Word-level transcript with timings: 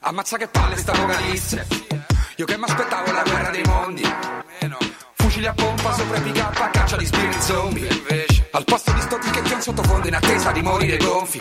Ammazza 0.00 0.36
che 0.36 0.48
palle 0.48 0.76
sta 0.76 0.92
vocalisse 0.92 1.66
Io 2.36 2.44
che 2.44 2.56
mi 2.56 2.64
aspettavo 2.64 3.12
la 3.12 3.22
guerra 3.22 3.50
dei 3.50 3.62
mondi. 3.64 4.02
Fucili 5.14 5.46
a 5.46 5.54
pompa 5.54 5.92
sopra 5.92 6.18
i 6.18 6.22
a 6.64 6.70
caccia 6.70 6.96
di 6.96 7.06
spiriti 7.06 7.40
zombie. 7.40 7.88
Al 8.50 8.64
posto 8.64 8.92
di 8.92 9.00
sto 9.00 9.18
un 9.54 9.60
sottofondo 9.60 10.08
in 10.08 10.14
attesa 10.14 10.52
di 10.52 10.62
morire 10.62 10.96
gonfi 10.96 11.40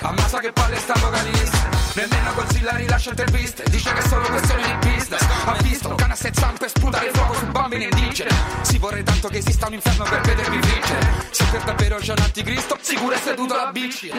Ammazza 0.00 0.38
che 0.38 0.52
palle 0.52 0.76
sta 0.76 0.94
vocalisse 0.94 1.68
Nemmeno 1.94 2.32
Godzilla 2.34 2.76
rilascia 2.76 3.10
interviste. 3.10 3.64
Dice 3.68 3.92
che 3.92 3.98
è 3.98 4.06
solo 4.06 4.26
questione 4.26 4.62
di 4.62 4.88
business 4.88 5.22
Ha 5.44 5.56
visto 5.62 5.94
cane 5.94 6.12
a 6.12 6.16
sei 6.16 6.30
zampe 6.34 6.68
sputare 6.68 7.10
fuoco 7.12 7.34
su 7.34 7.46
bambini 7.46 7.84
indigeni 7.84 8.30
Si 8.62 8.78
vorrei 8.78 9.02
tanto 9.02 9.28
che 9.28 9.38
esista 9.38 9.66
un 9.66 9.74
inferno 9.74 10.04
per 10.04 10.20
vedervi 10.20 10.58
vincere. 10.58 11.26
Se 11.30 11.44
per 11.50 11.62
davvero 11.64 11.96
c'è 11.96 12.12
un 12.12 12.22
anticristo 12.22 12.78
Sicuro 12.80 13.14
è 13.14 13.18
seduto 13.18 13.54
alla 13.54 13.72
bici. 13.72 14.12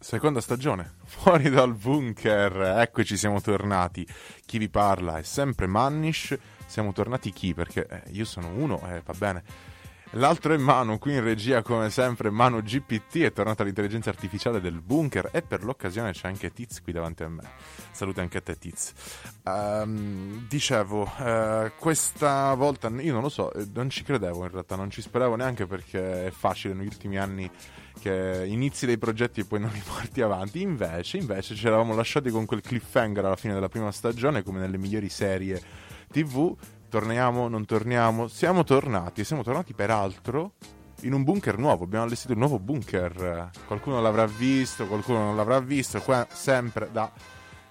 Seconda 0.00 0.40
stagione, 0.40 0.94
fuori 1.20 1.50
dal 1.50 1.74
bunker, 1.74 2.78
eccoci 2.78 3.14
siamo 3.14 3.42
tornati. 3.42 4.06
Chi 4.46 4.56
vi 4.56 4.70
parla 4.70 5.18
è 5.18 5.22
sempre 5.22 5.66
Mannish, 5.66 6.36
siamo 6.64 6.94
tornati 6.94 7.30
chi? 7.30 7.52
Perché 7.52 7.86
eh, 7.86 8.02
io 8.12 8.24
sono 8.24 8.48
uno, 8.48 8.80
eh, 8.88 9.02
va 9.04 9.12
bene. 9.12 9.42
L'altro 10.14 10.54
è 10.54 10.56
Manu, 10.56 10.98
qui 10.98 11.12
in 11.12 11.22
regia 11.22 11.60
come 11.60 11.90
sempre 11.90 12.30
Manu 12.30 12.62
GPT, 12.62 13.18
è 13.18 13.32
tornata 13.34 13.62
l'intelligenza 13.62 14.08
artificiale 14.08 14.62
del 14.62 14.80
bunker 14.80 15.28
e 15.30 15.42
per 15.42 15.62
l'occasione 15.62 16.12
c'è 16.12 16.26
anche 16.26 16.54
Tiz 16.54 16.80
qui 16.82 16.92
davanti 16.92 17.22
a 17.22 17.28
me. 17.28 17.42
Salute 17.92 18.22
anche 18.22 18.38
a 18.38 18.40
te 18.40 18.56
Tiz. 18.56 18.94
Um, 19.44 20.46
dicevo, 20.48 21.02
uh, 21.02 21.70
questa 21.78 22.54
volta 22.54 22.88
io 22.88 23.12
non 23.12 23.22
lo 23.22 23.28
so, 23.28 23.52
eh, 23.52 23.68
non 23.74 23.90
ci 23.90 24.02
credevo 24.02 24.42
in 24.44 24.50
realtà, 24.50 24.74
non 24.74 24.90
ci 24.90 25.02
speravo 25.02 25.36
neanche 25.36 25.66
perché 25.66 26.28
è 26.28 26.30
facile 26.30 26.72
negli 26.72 26.86
ultimi 26.86 27.18
anni 27.18 27.48
che 27.98 28.44
inizi 28.46 28.86
dei 28.86 28.98
progetti 28.98 29.40
e 29.40 29.44
poi 29.44 29.60
non 29.60 29.70
li 29.70 29.82
porti 29.86 30.20
avanti. 30.20 30.60
Invece, 30.60 31.16
invece 31.16 31.54
ci 31.54 31.66
eravamo 31.66 31.94
lasciati 31.94 32.30
con 32.30 32.46
quel 32.46 32.60
cliffhanger 32.60 33.24
alla 33.24 33.36
fine 33.36 33.54
della 33.54 33.68
prima 33.68 33.90
stagione, 33.90 34.42
come 34.42 34.60
nelle 34.60 34.78
migliori 34.78 35.08
serie 35.08 35.60
TV. 36.10 36.56
Torniamo, 36.88 37.48
non 37.48 37.64
torniamo. 37.64 38.28
Siamo 38.28 38.64
tornati, 38.64 39.24
siamo 39.24 39.42
tornati 39.42 39.74
peraltro 39.74 40.52
in 41.02 41.12
un 41.12 41.22
bunker 41.22 41.58
nuovo. 41.58 41.84
Abbiamo 41.84 42.04
allestito 42.04 42.32
un 42.32 42.40
nuovo 42.40 42.58
bunker. 42.58 43.50
Qualcuno 43.66 44.00
l'avrà 44.00 44.26
visto, 44.26 44.86
qualcuno 44.86 45.18
non 45.18 45.36
l'avrà 45.36 45.60
visto. 45.60 46.00
Qua 46.00 46.26
sempre 46.30 46.88
da. 46.90 47.10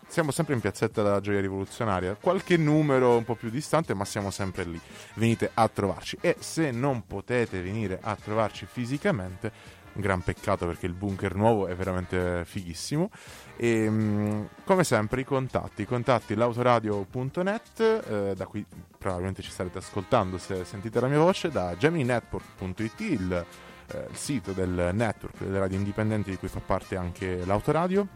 Siamo 0.07 0.31
sempre 0.31 0.55
in 0.55 0.59
piazzetta 0.59 1.03
della 1.03 1.19
Gioia 1.19 1.39
Rivoluzionaria. 1.39 2.15
Qualche 2.15 2.57
numero 2.57 3.15
un 3.15 3.23
po' 3.25 3.35
più 3.35 3.49
distante, 3.51 3.93
ma 3.93 4.05
siamo 4.05 4.31
sempre 4.31 4.63
lì. 4.63 4.79
Venite 5.15 5.51
a 5.53 5.67
trovarci. 5.67 6.17
E 6.19 6.37
se 6.39 6.71
non 6.71 7.05
potete 7.05 7.61
venire 7.61 7.99
a 8.01 8.15
trovarci 8.15 8.65
fisicamente, 8.65 9.51
un 9.93 10.01
gran 10.01 10.21
peccato 10.21 10.65
perché 10.65 10.85
il 10.85 10.93
bunker 10.93 11.35
nuovo 11.35 11.67
è 11.67 11.75
veramente 11.75 12.43
fighissimo. 12.45 13.09
E 13.55 13.89
mm, 13.89 14.43
come 14.65 14.83
sempre 14.83 15.21
i 15.21 15.23
contatti, 15.23 15.85
contatti 15.85 16.35
l'autoradio.net, 16.35 18.03
eh, 18.07 18.33
da 18.35 18.45
cui 18.45 18.65
probabilmente 18.97 19.41
ci 19.41 19.51
starete 19.51 19.77
ascoltando 19.79 20.37
se 20.37 20.63
sentite 20.65 20.99
la 20.99 21.07
mia 21.07 21.19
voce, 21.19 21.49
da 21.49 21.75
geminetwork.it, 21.77 22.99
il, 22.99 23.45
eh, 23.87 24.05
il 24.09 24.15
sito 24.15 24.51
del 24.51 24.91
network 24.93 25.37
delle 25.43 25.59
radio 25.59 25.77
indipendenti 25.77 26.29
di 26.29 26.37
cui 26.37 26.47
fa 26.47 26.61
parte 26.65 26.95
anche 26.95 27.45
l'autoradio 27.45 28.07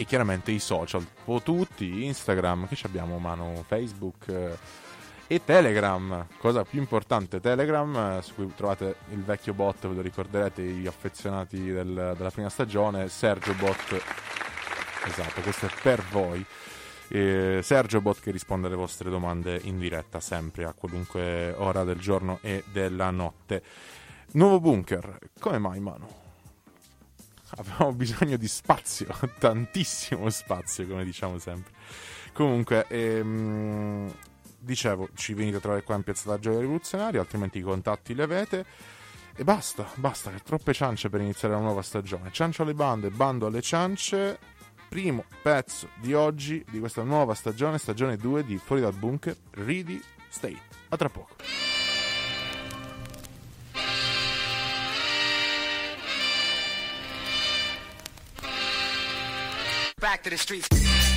e 0.00 0.04
chiaramente 0.04 0.50
i 0.50 0.58
social, 0.58 1.02
un 1.02 1.24
po' 1.24 1.42
tutti, 1.42 2.06
Instagram, 2.06 2.66
che 2.68 2.76
abbiamo 2.84 3.18
mano, 3.18 3.62
Facebook 3.66 4.28
eh, 4.28 4.56
e 5.32 5.44
Telegram, 5.44 6.26
cosa 6.38 6.64
più 6.64 6.80
importante, 6.80 7.38
Telegram, 7.38 8.18
eh, 8.18 8.22
su 8.22 8.34
cui 8.34 8.52
trovate 8.52 8.96
il 9.10 9.22
vecchio 9.22 9.54
bot, 9.54 9.86
ve 9.86 9.94
lo 9.94 10.00
ricorderete, 10.00 10.60
gli 10.60 10.88
affezionati 10.88 11.70
del, 11.70 12.14
della 12.16 12.30
prima 12.32 12.48
stagione, 12.48 13.08
Sergio 13.08 13.54
Bot, 13.54 14.02
esatto, 15.06 15.40
questo 15.40 15.66
è 15.66 15.70
per 15.80 16.02
voi. 16.10 16.44
Eh, 17.06 17.60
Sergio 17.62 18.00
Bot 18.00 18.18
che 18.18 18.32
risponde 18.32 18.66
alle 18.66 18.74
vostre 18.74 19.08
domande 19.08 19.60
in 19.62 19.78
diretta 19.78 20.18
sempre 20.18 20.64
a 20.64 20.72
qualunque 20.72 21.52
ora 21.58 21.84
del 21.84 22.00
giorno 22.00 22.40
e 22.42 22.64
della 22.72 23.12
notte. 23.12 23.62
Nuovo 24.32 24.58
bunker, 24.58 25.16
come 25.38 25.58
mai 25.58 25.78
Manu? 25.78 26.08
Avevamo 27.50 27.92
bisogno 27.94 28.36
di 28.36 28.48
spazio, 28.48 29.06
tantissimo 29.38 30.28
spazio 30.28 30.88
come 30.88 31.04
diciamo 31.04 31.38
sempre. 31.38 31.70
Comunque, 32.32 32.84
ehm, 32.88 34.12
dicevo, 34.60 35.08
ci 35.14 35.34
venite 35.34 35.56
a 35.56 35.60
trovare 35.60 35.82
qua 35.82 35.96
in 35.96 36.02
Piazza 36.02 36.24
della 36.26 36.38
Gioia 36.38 36.60
Rivoluzionaria, 36.60 37.20
altrimenti 37.20 37.58
i 37.58 37.62
contatti 37.62 38.14
li 38.14 38.22
avete. 38.22 38.64
E 39.34 39.44
basta, 39.44 39.86
basta, 39.94 40.30
che 40.30 40.40
troppe 40.44 40.72
ciance 40.72 41.08
per 41.08 41.20
iniziare 41.20 41.54
la 41.54 41.60
nuova 41.60 41.82
stagione. 41.82 42.30
Ciancio 42.30 42.62
alle 42.62 42.74
bande, 42.74 43.10
bando 43.10 43.46
alle 43.46 43.62
ciance. 43.62 44.38
Primo 44.88 45.24
pezzo 45.42 45.88
di 46.00 46.14
oggi, 46.14 46.64
di 46.68 46.78
questa 46.78 47.02
nuova 47.02 47.34
stagione, 47.34 47.78
stagione 47.78 48.16
2 48.16 48.44
di 48.44 48.58
Fuori 48.58 48.82
dal 48.82 48.94
Bunker, 48.94 49.36
Ready 49.52 50.00
Stay. 50.28 50.58
A 50.88 50.96
tra 50.96 51.08
poco. 51.08 51.36
Back 59.96 60.22
to 60.22 60.30
the 60.30 60.36
streets 60.36 61.09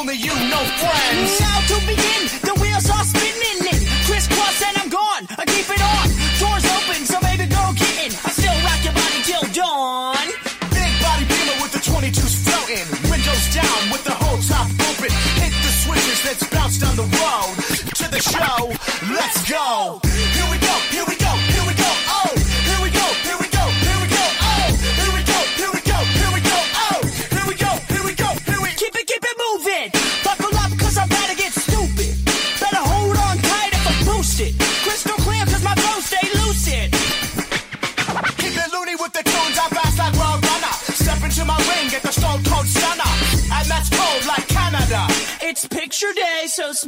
only 0.00 0.14
you, 0.14 0.32
no 0.48 0.60
friends. 0.80 1.40
Now 1.40 1.60
to 1.68 1.76
begin, 1.84 2.22
the 2.40 2.56
wheels 2.60 2.88
are 2.88 3.04
spinning 3.04 3.60
in. 3.68 3.80
Crisscross 4.08 4.62
and 4.64 4.76
I'm 4.80 4.88
gone. 4.88 5.28
I 5.36 5.44
keep 5.44 5.68
it 5.68 5.82
on. 5.82 6.08
Doors 6.40 6.64
open, 6.72 7.04
so 7.04 7.20
baby 7.20 7.44
girl 7.44 7.72
get 7.76 8.08
in. 8.08 8.12
I 8.24 8.30
still 8.32 8.56
rock 8.64 8.80
your 8.80 8.96
body 8.96 9.20
till 9.28 9.44
dawn. 9.52 10.26
Big 10.72 10.92
body 11.04 11.24
beamer 11.28 11.56
with 11.60 11.72
the 11.76 11.84
22s 11.84 12.36
floating. 12.44 12.88
Windows 13.12 13.44
down 13.52 13.80
with 13.92 14.02
the 14.04 14.16
whole 14.16 14.40
top 14.40 14.72
open. 14.88 15.12
Hit 15.36 15.52
the 15.60 15.72
switches, 15.84 16.24
let's 16.24 16.48
bounce 16.48 16.78
down 16.78 16.96
the 16.96 17.08
road. 17.20 17.52
To 18.00 18.06
the 18.08 18.20
show, 18.24 18.72
let's 19.12 19.44
go. 19.50 20.09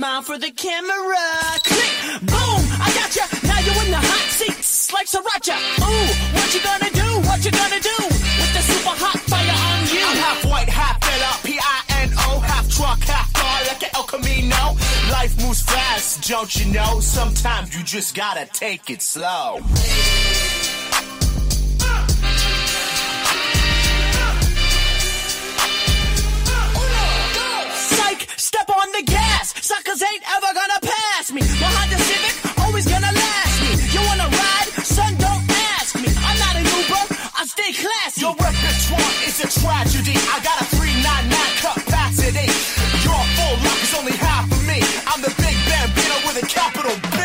Smile 0.02 0.22
for 0.22 0.36
the 0.36 0.50
camera. 0.50 1.26
Click, 1.62 1.94
boom, 2.26 2.62
I 2.82 2.90
got 2.98 3.14
ya. 3.14 3.22
Now 3.46 3.60
you're 3.62 3.84
in 3.84 3.90
the 3.92 4.02
hot 4.02 4.26
seats 4.34 4.92
like 4.92 5.06
Sriracha. 5.06 5.54
Ooh, 5.78 6.10
what 6.34 6.48
you 6.52 6.60
gonna 6.70 6.90
do? 6.90 7.08
What 7.28 7.44
you 7.44 7.52
gonna 7.52 7.78
do 7.78 7.98
with 8.10 8.52
the 8.56 8.62
super 8.66 8.96
hot 8.98 9.20
fire 9.30 9.58
on 9.70 9.78
you? 9.94 10.02
I'm 10.02 10.16
half 10.26 10.44
white, 10.44 10.68
half 10.68 10.98
fella, 11.04 11.30
P-I-N-O, 11.46 12.40
half 12.40 12.68
truck, 12.68 12.98
half 13.04 13.32
car, 13.32 13.58
like 13.68 13.82
an 13.84 13.90
El 13.94 14.02
Camino. 14.02 14.62
Life 15.12 15.40
moves 15.40 15.62
fast, 15.62 16.28
don't 16.28 16.52
you 16.56 16.72
know? 16.72 16.98
Sometimes 16.98 17.76
you 17.76 17.84
just 17.84 18.16
gotta 18.16 18.46
take 18.46 18.90
it 18.90 19.02
slow. 19.02 19.60
Step 28.52 28.68
on 28.68 28.88
the 28.92 29.04
gas. 29.08 29.54
Suckers 29.64 30.02
ain't 30.02 30.24
ever 30.36 30.50
gonna 30.52 30.80
pass 30.84 31.32
me. 31.32 31.40
My 31.60 31.70
Honda 31.72 31.96
Civic, 32.08 32.34
always 32.60 32.84
gonna 32.84 33.12
last 33.24 33.56
me. 33.64 33.72
You 33.94 34.00
wanna 34.04 34.28
ride? 34.28 34.68
Son, 34.84 35.12
don't 35.16 35.44
ask 35.80 35.96
me. 35.96 36.08
I'm 36.28 36.36
not 36.44 36.54
an 36.60 36.66
Uber, 36.68 37.02
I 37.40 37.42
stay 37.48 37.72
classy. 37.72 38.20
Your 38.20 38.36
repertoire 38.36 39.14
is 39.24 39.36
a 39.40 39.48
tragedy. 39.48 40.16
I 40.34 40.36
got 40.44 40.56
a 40.60 40.66
399 40.68 41.32
capacity. 41.64 42.48
Your 43.08 43.22
full 43.36 43.56
lock 43.64 43.80
is 43.86 43.92
only 43.96 44.16
half 44.20 44.46
of 44.52 44.60
me. 44.68 44.78
I'm 45.08 45.20
the 45.24 45.32
big 45.40 45.56
bambino 45.68 46.16
with 46.28 46.44
a 46.44 46.46
capital 46.46 46.96
B. 47.16 47.20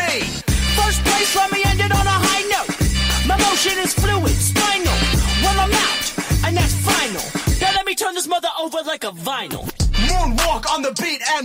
First 0.80 1.04
place, 1.04 1.30
let 1.36 1.52
me 1.52 1.60
end 1.68 1.80
it 1.84 1.92
on 1.92 2.06
a 2.08 2.18
high 2.24 2.44
note. 2.56 2.72
My 3.28 3.36
motion 3.36 3.76
is 3.84 3.92
fluid, 3.92 4.32
spinal. 4.32 4.87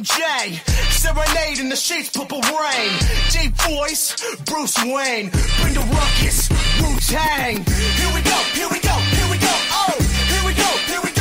MJ. 0.04 0.60
Serenade 0.92 1.60
in 1.60 1.70
the 1.70 1.76
sheets, 1.76 2.10
purple 2.10 2.42
rain. 2.42 2.92
Deep 3.32 3.54
voice, 3.56 4.16
Bruce 4.44 4.78
Wayne. 4.84 5.30
Bring 5.62 5.74
the 5.74 5.86
ruckus, 5.96 6.50
Wu 6.82 7.00
Tang. 7.00 7.64
Here 7.64 8.12
we 8.14 8.22
go, 8.22 8.36
here 8.52 8.68
we 8.70 8.80
go, 8.80 8.96
here 9.16 9.32
we 9.32 9.38
go. 9.38 9.54
Oh, 9.72 9.96
here 10.28 10.44
we 10.44 10.54
go, 10.54 10.68
here 10.92 11.00
we 11.04 11.12
go, 11.12 11.13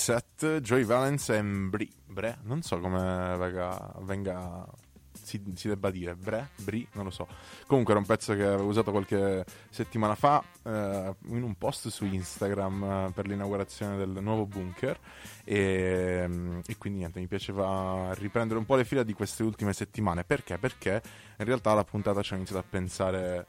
Reset, 0.00 0.60
Joy 0.60 0.84
Valence 0.84 1.36
e 1.36 1.42
Bri. 1.42 1.92
Bre? 2.06 2.38
Non 2.44 2.62
so 2.62 2.80
come 2.80 3.36
venga, 3.36 3.92
venga 4.00 4.66
si, 5.12 5.42
si 5.54 5.68
debba 5.68 5.90
dire. 5.90 6.14
Bre? 6.14 6.48
Bri? 6.56 6.88
Non 6.92 7.04
lo 7.04 7.10
so. 7.10 7.28
Comunque 7.66 7.92
era 7.92 8.00
un 8.00 8.06
pezzo 8.06 8.34
che 8.34 8.44
avevo 8.44 8.64
usato 8.64 8.92
qualche 8.92 9.44
settimana 9.68 10.14
fa 10.14 10.42
eh, 10.64 11.14
in 11.26 11.42
un 11.42 11.54
post 11.56 11.88
su 11.88 12.06
Instagram 12.06 12.82
eh, 12.82 13.10
per 13.12 13.26
l'inaugurazione 13.26 13.98
del 13.98 14.22
nuovo 14.22 14.46
bunker 14.46 14.98
e, 15.44 16.62
e 16.66 16.76
quindi 16.78 17.00
niente, 17.00 17.20
mi 17.20 17.26
piaceva 17.26 18.14
riprendere 18.14 18.58
un 18.58 18.64
po' 18.64 18.76
le 18.76 18.86
fila 18.86 19.02
di 19.02 19.12
queste 19.12 19.42
ultime 19.42 19.74
settimane. 19.74 20.24
Perché? 20.24 20.56
Perché 20.56 21.02
in 21.36 21.44
realtà 21.44 21.74
la 21.74 21.84
puntata 21.84 22.22
ci 22.22 22.32
ha 22.32 22.36
iniziato 22.36 22.62
a 22.62 22.66
pensare 22.66 23.46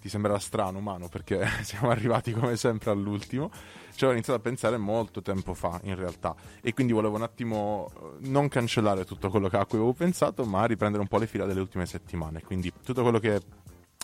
ti 0.00 0.08
sembrerà 0.08 0.38
strano, 0.38 0.78
umano, 0.78 1.08
perché 1.08 1.46
siamo 1.62 1.90
arrivati 1.90 2.32
come 2.32 2.56
sempre 2.56 2.90
all'ultimo. 2.90 3.50
Ci 3.50 4.04
avevo 4.04 4.12
iniziato 4.12 4.38
a 4.38 4.42
pensare 4.42 4.76
molto 4.76 5.22
tempo 5.22 5.54
fa, 5.54 5.80
in 5.84 5.94
realtà. 5.94 6.34
E 6.60 6.72
quindi 6.72 6.92
volevo 6.92 7.16
un 7.16 7.22
attimo 7.22 7.90
eh, 7.94 8.28
non 8.28 8.48
cancellare 8.48 9.04
tutto 9.04 9.28
quello 9.30 9.46
a 9.46 9.66
cui 9.66 9.78
avevo 9.78 9.92
pensato, 9.92 10.44
ma 10.44 10.64
riprendere 10.64 11.02
un 11.02 11.08
po' 11.08 11.18
le 11.18 11.26
fila 11.26 11.46
delle 11.46 11.60
ultime 11.60 11.86
settimane. 11.86 12.42
Quindi 12.42 12.72
tutto 12.82 13.02
quello 13.02 13.18
che. 13.18 13.40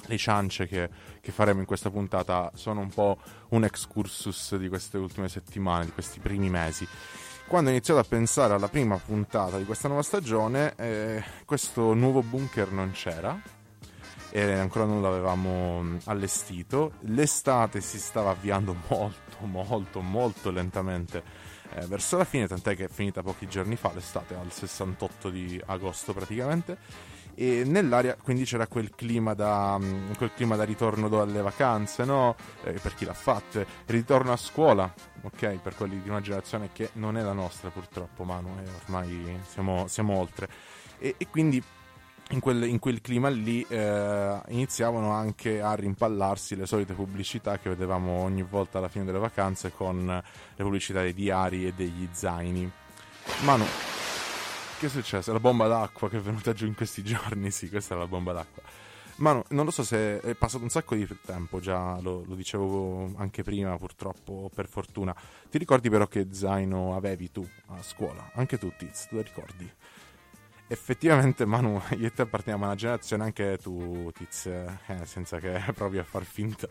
Le 0.07 0.19
ciance 0.19 0.67
che, 0.67 0.91
che 1.21 1.33
faremo 1.33 1.61
in 1.61 1.67
questa 1.67 1.89
puntata 1.89 2.51
sono 2.55 2.81
un 2.81 2.91
po' 2.91 3.17
un 3.51 3.65
excursus 3.65 4.55
di 4.57 4.69
queste 4.69 4.99
ultime 4.99 5.29
settimane, 5.29 5.87
di 5.87 5.93
questi 5.93 6.19
primi 6.21 6.51
mesi. 6.51 6.87
Quando 7.47 7.69
ho 7.69 7.73
iniziato 7.73 8.01
a 8.01 8.05
pensare 8.05 8.55
alla 8.55 8.69
prima 8.69 8.97
puntata 8.97 9.59
di 9.59 9.65
questa 9.65 9.87
nuova 9.87 10.03
stagione, 10.03 10.75
eh, 10.77 11.23
questo 11.45 11.93
nuovo 11.93 12.23
bunker 12.23 12.73
non 12.73 12.91
c'era, 12.93 13.39
e 14.37 14.53
ancora 14.55 14.85
non 14.85 15.01
l'avevamo 15.01 15.81
mh, 15.81 16.01
allestito. 16.07 16.95
L'estate 17.03 17.81
si 17.81 18.01
stava 18.01 18.31
avviando 18.31 18.75
molto, 18.91 19.47
molto, 19.47 20.01
molto 20.01 20.51
lentamente 20.51 21.23
eh, 21.75 21.87
verso 21.87 22.17
la 22.17 22.25
fine, 22.25 22.49
tant'è 22.49 22.75
che 22.75 22.87
è 22.87 22.89
finita 22.89 23.23
pochi 23.23 23.47
giorni 23.47 23.77
fa, 23.77 23.93
l'estate 23.95 24.35
al 24.35 24.51
68 24.51 25.31
di 25.31 25.63
agosto 25.67 26.13
praticamente. 26.13 26.79
E 27.37 27.63
nell'aria 27.65 28.17
quindi 28.21 28.43
c'era 28.43 28.67
quel 28.67 28.91
clima 28.97 29.35
da, 29.35 29.79
mh, 29.79 30.17
quel 30.17 30.33
clima 30.35 30.57
da 30.57 30.65
ritorno 30.65 31.09
dalle 31.09 31.41
vacanze, 31.41 32.05
no? 32.05 32.35
Eh, 32.65 32.73
per 32.73 32.95
chi 32.97 33.05
l'ha 33.05 33.15
fatte, 33.15 33.65
ritorno 33.87 34.33
a 34.33 34.37
scuola, 34.37 34.93
ok? 35.23 35.61
Per 35.61 35.77
quelli 35.77 36.03
di 36.03 36.09
una 36.09 36.21
generazione 36.21 36.71
che 36.73 36.91
non 36.95 37.17
è 37.17 37.23
la 37.23 37.35
nostra 37.35 37.71
purtroppo, 37.71 38.25
Manu, 38.25 38.49
eh, 38.59 38.69
ormai 38.83 39.39
siamo, 39.47 39.87
siamo 39.87 40.19
oltre. 40.19 40.49
E, 40.99 41.15
e 41.19 41.29
quindi 41.29 41.63
in 42.31 42.41
quel, 42.41 42.65
in 42.65 42.79
quel 42.79 43.01
clima 43.01 43.29
lì 43.29 43.65
eh, 43.69 44.41
iniziavano 44.49 45.11
anche 45.11 45.61
a 45.61 45.75
rimpallarsi 45.75 46.57
le 46.57 46.67
solite 46.67 46.95
pubblicità 46.95 47.59
che 47.59 47.69
vedevamo 47.69 48.23
ogni 48.23 48.43
volta 48.43 48.79
alla 48.79 48.89
fine 48.89 49.05
delle 49.05 49.19
vacanze 49.19 49.73
con 49.73 50.07
le 50.07 50.63
pubblicità 50.63 51.01
dei 51.03 51.15
diari 51.15 51.67
e 51.67 51.73
degli 51.73 52.09
zaini. 52.13 52.71
Manu, 53.43 53.65
che 54.79 54.87
è 54.87 54.89
successo? 54.89 55.33
La 55.33 55.41
bomba 55.41 55.67
d'acqua 55.67 56.09
che 56.09 56.17
è 56.17 56.21
venuta 56.21 56.53
giù 56.53 56.67
in 56.67 56.75
questi 56.75 57.03
giorni, 57.05 57.51
sì, 57.51 57.69
questa 57.69 57.95
è 57.95 57.99
la 57.99 58.07
bomba 58.07 58.33
d'acqua. 58.33 58.63
Manu, 59.17 59.45
non 59.51 59.65
lo 59.65 59.71
so 59.71 59.85
se 59.85 60.21
è 60.21 60.35
passato 60.35 60.65
un 60.65 60.71
sacco 60.71 60.97
di 60.97 61.07
tempo, 61.25 61.61
già 61.61 62.01
lo, 62.01 62.25
lo 62.27 62.35
dicevo 62.35 63.13
anche 63.17 63.45
prima, 63.45 63.77
purtroppo, 63.77 64.51
per 64.53 64.67
fortuna. 64.67 65.15
Ti 65.49 65.57
ricordi 65.57 65.89
però 65.89 66.09
che 66.09 66.29
zaino 66.33 66.97
avevi 66.97 67.31
tu 67.31 67.47
a 67.69 67.83
scuola? 67.83 68.33
Anche 68.35 68.59
tu, 68.59 68.73
Tiz, 68.77 69.07
te 69.09 69.15
lo 69.15 69.23
ricordi? 69.23 69.71
Effettivamente, 70.67 71.45
Manu, 71.45 71.81
io 71.99 72.07
e 72.07 72.13
te 72.13 72.23
apparteniamo 72.23 72.65
a 72.65 72.69
una 72.69 72.77
generazione, 72.77 73.25
anche 73.25 73.59
tu, 73.61 74.11
Tiz, 74.13 74.47
eh, 74.47 74.67
senza 75.05 75.39
che 75.39 75.61
provi 75.75 75.99
a 75.99 76.05
far 76.05 76.25
finta, 76.25 76.67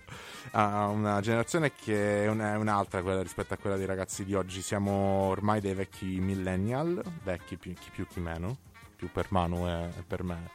a 0.52 0.88
una 0.88 1.22
generazione 1.22 1.74
che 1.74 2.24
è 2.24 2.28
una- 2.28 2.54
è 2.54 2.58
un'altra 2.58 3.02
quella 3.04 3.22
rispetto 3.22 3.54
a 3.54 3.58
quella 3.58 3.78
dei 3.78 3.86
ragazzi 3.86 4.26
di 4.26 4.34
oggi. 4.34 4.62
Siamo 4.62 4.92
ormai 4.92 5.62
dei 5.62 5.74
vecchi 5.76 6.20
millennial, 6.20 7.02
vecchi 7.24 7.58
più, 7.58 7.74
chi 7.74 7.90
più 7.92 8.08
chi 8.08 8.20
meno, 8.20 8.58
più 8.96 9.10
per 9.12 9.28
Manu 9.30 9.68
e, 9.68 9.90
per 10.08 10.24
me 10.24 10.50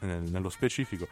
nel- 0.00 0.22
nello 0.30 0.48
specifico. 0.50 1.06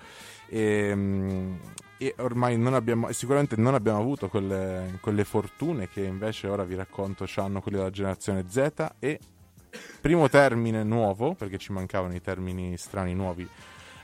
E, 0.48 0.92
mm, 0.94 1.54
e 1.98 2.14
ormai 2.18 2.58
non 2.58 2.74
abbiamo, 2.74 3.12
sicuramente 3.12 3.54
non 3.56 3.74
abbiamo 3.74 4.00
avuto 4.00 4.28
quelle, 4.28 4.98
quelle 5.00 5.24
fortune 5.24 5.88
che 5.88 6.02
invece 6.02 6.48
ora 6.48 6.64
vi 6.64 6.74
racconto 6.74 7.26
hanno 7.36 7.60
quelli 7.60 7.76
della 7.78 7.90
generazione 7.90 8.44
Z 8.48 8.94
e 8.98 9.20
primo 10.00 10.28
termine 10.28 10.82
nuovo, 10.82 11.34
perché 11.34 11.58
ci 11.58 11.72
mancavano 11.72 12.14
i 12.14 12.20
termini 12.20 12.76
strani 12.76 13.14
nuovi 13.14 13.48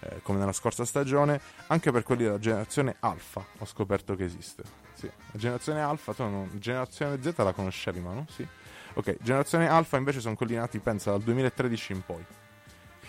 eh, 0.01 0.21
come 0.23 0.39
nella 0.39 0.53
scorsa 0.53 0.85
stagione, 0.85 1.41
anche 1.69 1.91
per 1.91 2.03
quelli 2.03 2.25
della 2.25 2.39
generazione 2.39 2.97
Alfa 3.01 3.45
ho 3.59 3.65
scoperto 3.65 4.15
che 4.15 4.25
esiste. 4.25 4.63
Sì. 4.95 5.07
La 5.07 5.39
generazione 5.39 5.81
Alfa, 5.81 6.15
tu 6.15 6.23
non, 6.23 6.51
generazione 6.55 7.21
Z 7.23 7.35
la 7.37 7.53
conoscevi, 7.53 8.01
ma 8.01 8.13
no? 8.13 8.27
Sì. 8.31 8.47
Ok, 8.95 9.17
generazione 9.21 9.69
Alfa 9.69 9.97
invece 9.97 10.21
sono 10.21 10.35
quelli 10.35 10.55
nati, 10.55 10.79
pensa, 10.79 11.11
dal 11.11 11.23
2013 11.23 11.93
in 11.93 12.03
poi. 12.05 12.25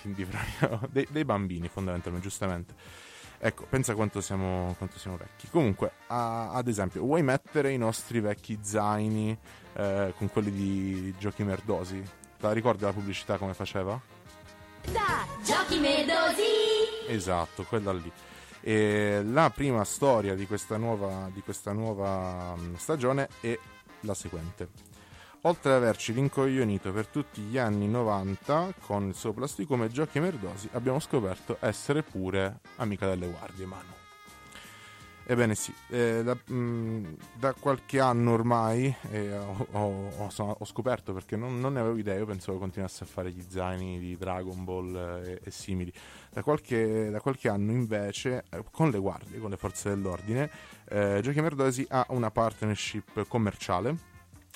Quindi 0.01 0.25
proprio 0.25 0.87
dei, 0.91 1.07
dei 1.09 1.25
bambini 1.25 1.67
fondamentalmente, 1.67 2.27
giustamente. 2.27 2.73
Ecco, 3.39 3.65
pensa 3.69 3.93
quanto 3.93 4.19
siamo, 4.19 4.73
quanto 4.77 4.97
siamo 4.97 5.15
vecchi. 5.15 5.47
Comunque, 5.49 5.91
a- 6.07 6.51
ad 6.51 6.67
esempio, 6.67 7.01
vuoi 7.03 7.21
mettere 7.21 7.71
i 7.71 7.77
nostri 7.77 8.19
vecchi 8.19 8.59
zaini 8.61 9.37
eh, 9.73 10.13
con 10.17 10.29
quelli 10.29 10.51
di 10.51 11.13
giochi 11.17 11.43
merdosi? 11.43 12.03
La 12.39 12.51
ricordi 12.51 12.83
la 12.83 12.93
pubblicità 12.93 13.37
come 13.37 13.53
faceva? 13.53 13.99
Da 14.91 15.25
Giochi 15.43 15.79
Merdosi! 15.79 17.07
Esatto, 17.07 17.63
quella 17.63 17.91
lì. 17.93 18.11
E 18.61 19.21
la 19.23 19.49
prima 19.49 19.83
storia 19.83 20.35
di 20.35 20.45
questa 20.45 20.77
nuova, 20.77 21.29
di 21.33 21.41
questa 21.41 21.71
nuova 21.71 22.55
mm, 22.55 22.75
stagione 22.75 23.27
è 23.41 23.57
la 24.01 24.13
seguente. 24.13 24.69
Oltre 25.41 25.71
ad 25.71 25.77
averci 25.77 26.11
rincoglionito 26.11 26.91
per 26.91 27.07
tutti 27.07 27.41
gli 27.41 27.57
anni 27.57 27.87
90 27.87 28.73
con 28.81 29.07
il 29.07 29.15
suo 29.15 29.33
plasticome 29.33 29.89
giochi 29.89 30.19
merdosi, 30.19 30.69
abbiamo 30.73 30.99
scoperto 30.99 31.57
essere 31.59 32.03
pure 32.03 32.59
amica 32.77 33.07
delle 33.07 33.27
guardie, 33.27 33.65
Manu. 33.65 33.96
Ebbene 35.29 35.55
sì, 35.55 35.73
eh, 35.89 36.23
da, 36.23 36.37
mm, 36.53 37.05
da 37.37 37.51
qualche 37.51 37.99
anno 37.99 38.31
ormai 38.31 38.95
eh, 39.11 39.37
ho, 39.37 39.67
ho- 39.71 40.11
ho- 40.15 40.55
ho 40.57 40.65
scoperto 40.65 41.11
perché 41.11 41.35
non, 41.35 41.59
non 41.59 41.73
ne 41.73 41.81
avevo 41.81 41.97
idea, 41.97 42.15
io 42.15 42.25
pensavo 42.25 42.57
continuasse 42.57 43.03
a 43.03 43.07
fare 43.07 43.31
gli 43.31 43.43
zaini 43.45 43.99
di 43.99 44.15
Dragon 44.15 44.63
Ball 44.63 44.95
eh, 45.25 45.41
e, 45.43 45.51
simili. 45.51 45.91
Da 46.31 46.41
qualche, 46.43 47.09
da 47.09 47.19
qualche 47.19 47.49
anno 47.49 47.73
invece 47.73 48.45
eh, 48.49 48.63
con 48.71 48.89
le 48.89 48.99
guardie, 48.99 49.37
con 49.39 49.49
le 49.49 49.57
forze 49.57 49.89
dell'ordine, 49.89 50.49
eh, 50.87 51.19
Giochi 51.21 51.41
Merdosi 51.41 51.85
ha 51.89 52.05
una 52.11 52.31
partnership 52.31 53.27
commerciale 53.27 53.97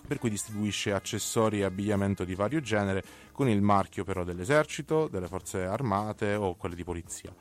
per 0.07 0.19
cui 0.19 0.29
distribuisce 0.29 0.93
accessori 0.93 1.59
e 1.59 1.63
abbigliamento 1.65 2.23
di 2.23 2.33
vario 2.33 2.61
genere 2.61 3.03
con 3.33 3.49
il 3.49 3.61
marchio 3.61 4.05
però 4.05 4.23
dell'esercito, 4.23 5.09
delle 5.09 5.27
forze 5.27 5.65
armate 5.65 6.33
o 6.35 6.55
quelle 6.55 6.75
di 6.75 6.85
polizia. 6.85 7.35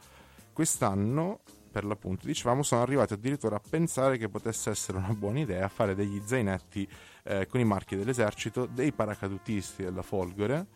Quest'anno, 0.52 1.40
per 1.70 1.84
l'appunto, 1.84 2.26
dicevamo, 2.26 2.62
sono 2.62 2.82
arrivati 2.82 3.12
addirittura 3.12 3.56
a 3.56 3.60
pensare 3.66 4.18
che 4.18 4.28
potesse 4.28 4.70
essere 4.70 4.98
una 4.98 5.14
buona 5.14 5.40
idea 5.40 5.68
fare 5.68 5.94
degli 5.94 6.20
zainetti 6.24 6.88
eh, 7.24 7.46
con 7.46 7.60
i 7.60 7.64
marchi 7.64 7.96
dell'esercito, 7.96 8.66
dei 8.66 8.92
paracadutisti 8.92 9.84
della 9.84 10.02
Folgore 10.02 10.66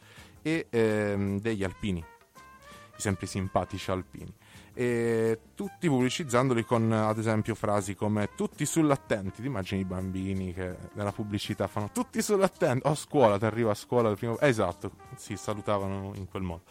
e 0.42 0.66
ehm, 0.70 1.40
degli 1.40 1.64
alpini, 1.64 1.98
i 1.98 3.00
sempre 3.00 3.26
simpatici 3.26 3.90
alpini. 3.90 4.32
E 4.76 5.38
tutti 5.54 5.88
pubblicizzandoli 5.88 6.64
con 6.64 6.90
ad 6.90 7.18
esempio 7.18 7.54
frasi 7.54 7.94
come 7.94 8.30
tutti 8.34 8.66
sull'attenti, 8.66 9.40
ti 9.40 9.46
immagini 9.46 9.82
i 9.82 9.84
bambini 9.84 10.52
che 10.52 10.76
nella 10.94 11.12
pubblicità 11.12 11.68
fanno 11.68 11.90
tutti 11.92 12.20
sull'attenti, 12.20 12.86
o 12.86 12.90
a 12.90 12.94
scuola, 12.94 13.38
ti 13.38 13.44
arriva 13.44 13.70
a 13.70 13.74
scuola 13.74 14.10
il 14.10 14.16
primo... 14.16 14.38
Esatto, 14.40 14.90
si 15.16 15.36
salutavano 15.36 16.12
in 16.16 16.28
quel 16.28 16.42
modo. 16.42 16.62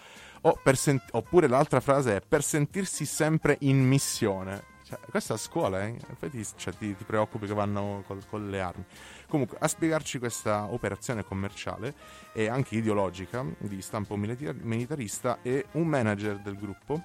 Sent- 0.74 1.10
oppure 1.12 1.48
l'altra 1.48 1.80
frase 1.80 2.18
è 2.18 2.22
per 2.22 2.44
sentirsi 2.44 3.06
sempre 3.06 3.58
in 3.62 3.82
missione. 3.86 4.72
Cioè, 4.84 5.00
questa 5.10 5.38
scuola, 5.38 5.86
eh? 5.86 5.96
Infatti 6.10 6.46
cioè, 6.58 6.74
ti, 6.74 6.96
ti, 6.96 7.04
preoccupi 7.06 7.48
che 7.48 7.54
vanno 7.54 8.04
col, 8.06 8.22
con 8.28 8.50
le 8.50 8.60
armi. 8.60 8.84
Comunque, 9.30 9.58
a 9.60 9.68
spiegarci 9.68 10.20
questa 10.20 10.66
operazione 10.66 11.24
commerciale 11.24 11.94
e 12.34 12.48
anche 12.48 12.76
ideologica 12.76 13.46
di 13.58 13.82
stampo 13.82 14.18
militarista 14.18 15.40
è 15.42 15.64
un 15.72 15.88
manager 15.88 16.40
del 16.40 16.58
gruppo 16.58 17.02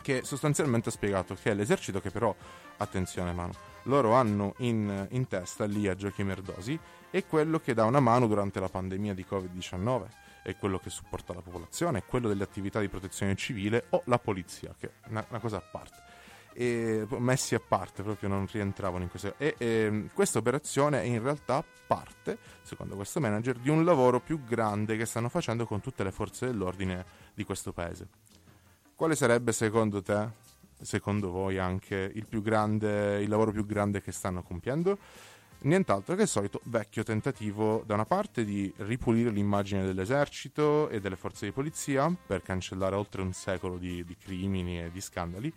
che 0.00 0.22
sostanzialmente 0.24 0.88
ha 0.88 0.92
spiegato 0.92 1.34
che 1.34 1.50
è 1.50 1.54
l'esercito 1.54 2.00
che 2.00 2.10
però, 2.10 2.34
attenzione 2.78 3.32
mano, 3.32 3.52
loro 3.84 4.14
hanno 4.14 4.54
in, 4.58 5.06
in 5.10 5.28
testa 5.28 5.66
lì 5.66 5.86
a 5.86 5.94
Giochi 5.94 6.24
Merdosi 6.24 6.78
è 7.10 7.24
quello 7.26 7.60
che 7.60 7.74
dà 7.74 7.84
una 7.84 8.00
mano 8.00 8.26
durante 8.26 8.58
la 8.58 8.68
pandemia 8.68 9.14
di 9.14 9.24
Covid-19 9.28 10.23
è 10.44 10.56
quello 10.56 10.78
che 10.78 10.90
supporta 10.90 11.32
la 11.32 11.40
popolazione, 11.40 12.00
è 12.00 12.04
quello 12.04 12.28
delle 12.28 12.44
attività 12.44 12.78
di 12.78 12.88
protezione 12.88 13.34
civile 13.34 13.86
o 13.90 14.02
la 14.04 14.18
polizia, 14.18 14.74
che 14.78 14.86
è 15.00 15.08
una, 15.08 15.24
una 15.30 15.40
cosa 15.40 15.56
a 15.56 15.62
parte. 15.62 16.02
E, 16.52 17.06
messi 17.16 17.54
a 17.54 17.60
parte, 17.66 18.02
proprio 18.02 18.28
non 18.28 18.46
rientravano 18.50 19.02
in 19.02 19.08
questo. 19.08 19.34
E, 19.38 19.54
e 19.56 20.10
questa 20.12 20.38
operazione 20.38 21.00
è 21.00 21.04
in 21.04 21.22
realtà 21.22 21.64
parte, 21.86 22.36
secondo 22.60 22.94
questo 22.94 23.20
manager, 23.20 23.56
di 23.56 23.70
un 23.70 23.86
lavoro 23.86 24.20
più 24.20 24.44
grande 24.44 24.98
che 24.98 25.06
stanno 25.06 25.30
facendo 25.30 25.64
con 25.64 25.80
tutte 25.80 26.04
le 26.04 26.12
forze 26.12 26.44
dell'ordine 26.44 27.06
di 27.32 27.42
questo 27.44 27.72
paese. 27.72 28.08
Quale 28.94 29.16
sarebbe 29.16 29.52
secondo 29.52 30.02
te, 30.02 30.28
secondo 30.78 31.30
voi 31.30 31.56
anche, 31.56 32.12
il, 32.14 32.26
grande, 32.42 33.22
il 33.22 33.30
lavoro 33.30 33.50
più 33.50 33.64
grande 33.64 34.02
che 34.02 34.12
stanno 34.12 34.42
compiendo? 34.42 34.98
Nient'altro 35.64 36.14
che 36.14 36.22
il 36.22 36.28
solito 36.28 36.60
vecchio 36.64 37.02
tentativo 37.02 37.82
da 37.84 37.94
una 37.94 38.06
parte 38.06 38.44
di 38.44 38.72
ripulire 38.78 39.30
l'immagine 39.30 39.84
dell'esercito 39.84 40.88
e 40.88 41.00
delle 41.00 41.16
forze 41.16 41.46
di 41.46 41.52
polizia 41.52 42.12
per 42.26 42.42
cancellare 42.42 42.94
oltre 42.94 43.22
un 43.22 43.32
secolo 43.32 43.76
di, 43.76 44.04
di 44.04 44.16
crimini 44.16 44.80
e 44.80 44.90
di 44.90 45.00
scandali, 45.00 45.52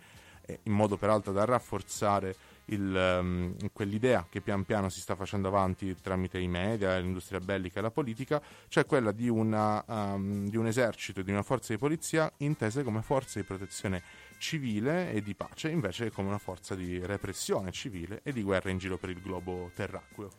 in 0.62 0.72
modo 0.72 0.96
peraltro 0.96 1.32
da 1.32 1.44
rafforzare 1.44 2.34
il, 2.68 3.18
um, 3.20 3.54
quell'idea 3.72 4.26
che 4.28 4.40
pian 4.40 4.64
piano 4.64 4.88
si 4.88 5.00
sta 5.00 5.14
facendo 5.14 5.48
avanti 5.48 5.94
tramite 6.00 6.38
i 6.38 6.48
media, 6.48 6.98
l'industria 6.98 7.40
bellica 7.40 7.78
e 7.78 7.82
la 7.82 7.90
politica, 7.90 8.40
cioè 8.68 8.86
quella 8.86 9.12
di, 9.12 9.28
una, 9.28 9.84
um, 9.86 10.48
di 10.48 10.56
un 10.56 10.66
esercito 10.66 11.22
di 11.22 11.30
una 11.30 11.42
forza 11.42 11.72
di 11.72 11.78
polizia 11.78 12.30
intese 12.38 12.82
come 12.82 13.02
forze 13.02 13.40
di 13.40 13.46
protezione 13.46 14.02
civile 14.38 15.12
e 15.12 15.22
di 15.22 15.34
pace, 15.34 15.70
invece 15.70 16.10
come 16.10 16.28
una 16.28 16.38
forza 16.38 16.74
di 16.74 17.04
repressione 17.04 17.70
civile 17.72 18.20
e 18.22 18.32
di 18.32 18.42
guerra 18.42 18.70
in 18.70 18.78
giro 18.78 18.96
per 18.96 19.10
il 19.10 19.20
globo 19.20 19.70
terracqueo. 19.74 20.30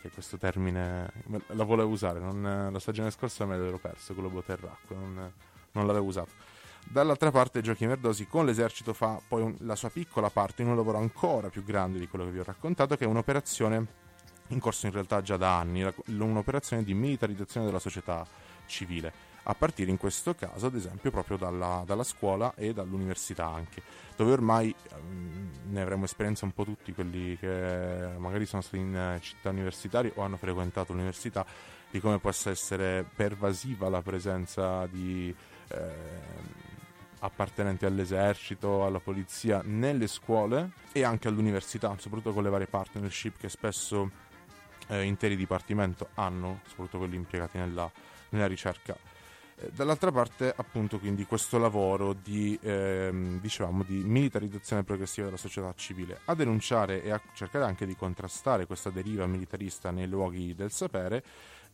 Che 0.00 0.10
questo 0.10 0.38
termine 0.38 1.12
la 1.48 1.64
volevo 1.64 1.90
usare, 1.90 2.20
non, 2.20 2.70
la 2.72 2.78
stagione 2.78 3.10
scorsa 3.10 3.44
me 3.44 3.58
l'ero 3.58 3.78
perso, 3.78 4.14
globo 4.14 4.42
terracqueo, 4.42 4.98
non, 4.98 5.32
non 5.72 5.86
l'avevo 5.86 6.06
usato. 6.06 6.49
Dall'altra 6.84 7.30
parte 7.30 7.60
Giochi 7.60 7.86
Merdosi 7.86 8.26
con 8.26 8.44
l'esercito 8.44 8.92
fa 8.92 9.20
poi 9.26 9.42
un, 9.42 9.56
la 9.60 9.76
sua 9.76 9.90
piccola 9.90 10.28
parte 10.30 10.62
in 10.62 10.68
un 10.68 10.76
lavoro 10.76 10.98
ancora 10.98 11.48
più 11.48 11.62
grande 11.62 11.98
di 11.98 12.08
quello 12.08 12.24
che 12.24 12.32
vi 12.32 12.40
ho 12.40 12.44
raccontato, 12.44 12.96
che 12.96 13.04
è 13.04 13.06
un'operazione 13.06 13.86
in 14.48 14.58
corso 14.58 14.86
in 14.86 14.92
realtà 14.92 15.22
già 15.22 15.36
da 15.36 15.58
anni, 15.58 15.88
un'operazione 16.06 16.82
di 16.82 16.94
militarizzazione 16.94 17.66
della 17.66 17.78
società 17.78 18.26
civile 18.66 19.28
a 19.44 19.54
partire 19.54 19.90
in 19.90 19.96
questo 19.96 20.34
caso 20.34 20.66
ad 20.66 20.74
esempio 20.74 21.10
proprio 21.10 21.36
dalla, 21.36 21.82
dalla 21.86 22.02
scuola 22.02 22.54
e 22.56 22.72
dall'università 22.72 23.46
anche, 23.46 23.82
dove 24.16 24.32
ormai 24.32 24.74
um, 24.92 25.50
ne 25.70 25.80
avremo 25.80 26.04
esperienza 26.04 26.44
un 26.44 26.52
po' 26.52 26.64
tutti 26.64 26.92
quelli 26.92 27.36
che 27.38 28.08
magari 28.18 28.44
sono 28.44 28.62
stati 28.62 28.78
in 28.78 29.18
città 29.20 29.50
universitarie 29.50 30.12
o 30.16 30.22
hanno 30.22 30.36
frequentato 30.36 30.92
l'università, 30.92 31.46
di 31.90 32.00
come 32.00 32.18
possa 32.18 32.50
essere 32.50 33.04
pervasiva 33.14 33.88
la 33.88 34.02
presenza 34.02 34.86
di... 34.86 35.34
Eh, 35.68 36.59
appartenenti 37.20 37.86
all'esercito, 37.86 38.84
alla 38.84 39.00
polizia, 39.00 39.62
nelle 39.64 40.06
scuole 40.06 40.72
e 40.92 41.04
anche 41.04 41.28
all'università, 41.28 41.94
soprattutto 41.98 42.32
con 42.32 42.42
le 42.42 42.50
varie 42.50 42.66
partnership 42.66 43.36
che 43.38 43.48
spesso 43.48 44.10
eh, 44.88 45.02
interi 45.02 45.36
dipartimenti 45.36 46.04
hanno, 46.14 46.60
soprattutto 46.66 46.98
quelli 46.98 47.16
impiegati 47.16 47.58
nella, 47.58 47.90
nella 48.30 48.46
ricerca. 48.46 48.96
Eh, 49.56 49.70
dall'altra 49.72 50.10
parte, 50.10 50.52
appunto, 50.54 50.98
quindi 50.98 51.24
questo 51.24 51.58
lavoro 51.58 52.12
di, 52.12 52.58
ehm, 52.62 53.40
diciamo, 53.40 53.82
di 53.82 54.02
militarizzazione 54.04 54.84
progressiva 54.84 55.26
della 55.26 55.38
società 55.38 55.72
civile, 55.76 56.20
a 56.24 56.34
denunciare 56.34 57.02
e 57.02 57.10
a 57.10 57.20
cercare 57.34 57.64
anche 57.64 57.86
di 57.86 57.94
contrastare 57.94 58.66
questa 58.66 58.90
deriva 58.90 59.26
militarista 59.26 59.90
nei 59.90 60.08
luoghi 60.08 60.54
del 60.54 60.70
sapere, 60.70 61.22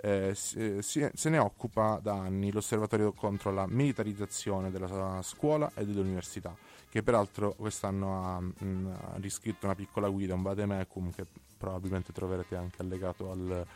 eh, 0.07 0.35
se 0.83 1.29
ne 1.29 1.39
occupa 1.39 1.99
da 2.01 2.15
anni 2.15 2.53
l'Osservatorio 2.53 3.11
contro 3.13 3.51
la 3.51 3.67
militarizzazione 3.67 4.71
della 4.71 5.21
scuola 5.23 5.73
e 5.75 5.85
dell'università, 5.85 6.55
che 6.89 7.03
peraltro 7.03 7.55
quest'anno 7.55 8.25
ha, 8.25 8.41
mh, 8.41 8.55
mm, 8.63 8.93
riscritto 9.17 9.67
una 9.67 9.75
piccola 9.75 10.09
guida, 10.09 10.35
un 10.35 10.43
vademecum, 10.43 11.11
che 11.11 11.27
probabilmente 11.59 12.13
troverete 12.13 12.55
anche 12.55 12.83
allegato 12.83 13.33
al, 13.33 13.67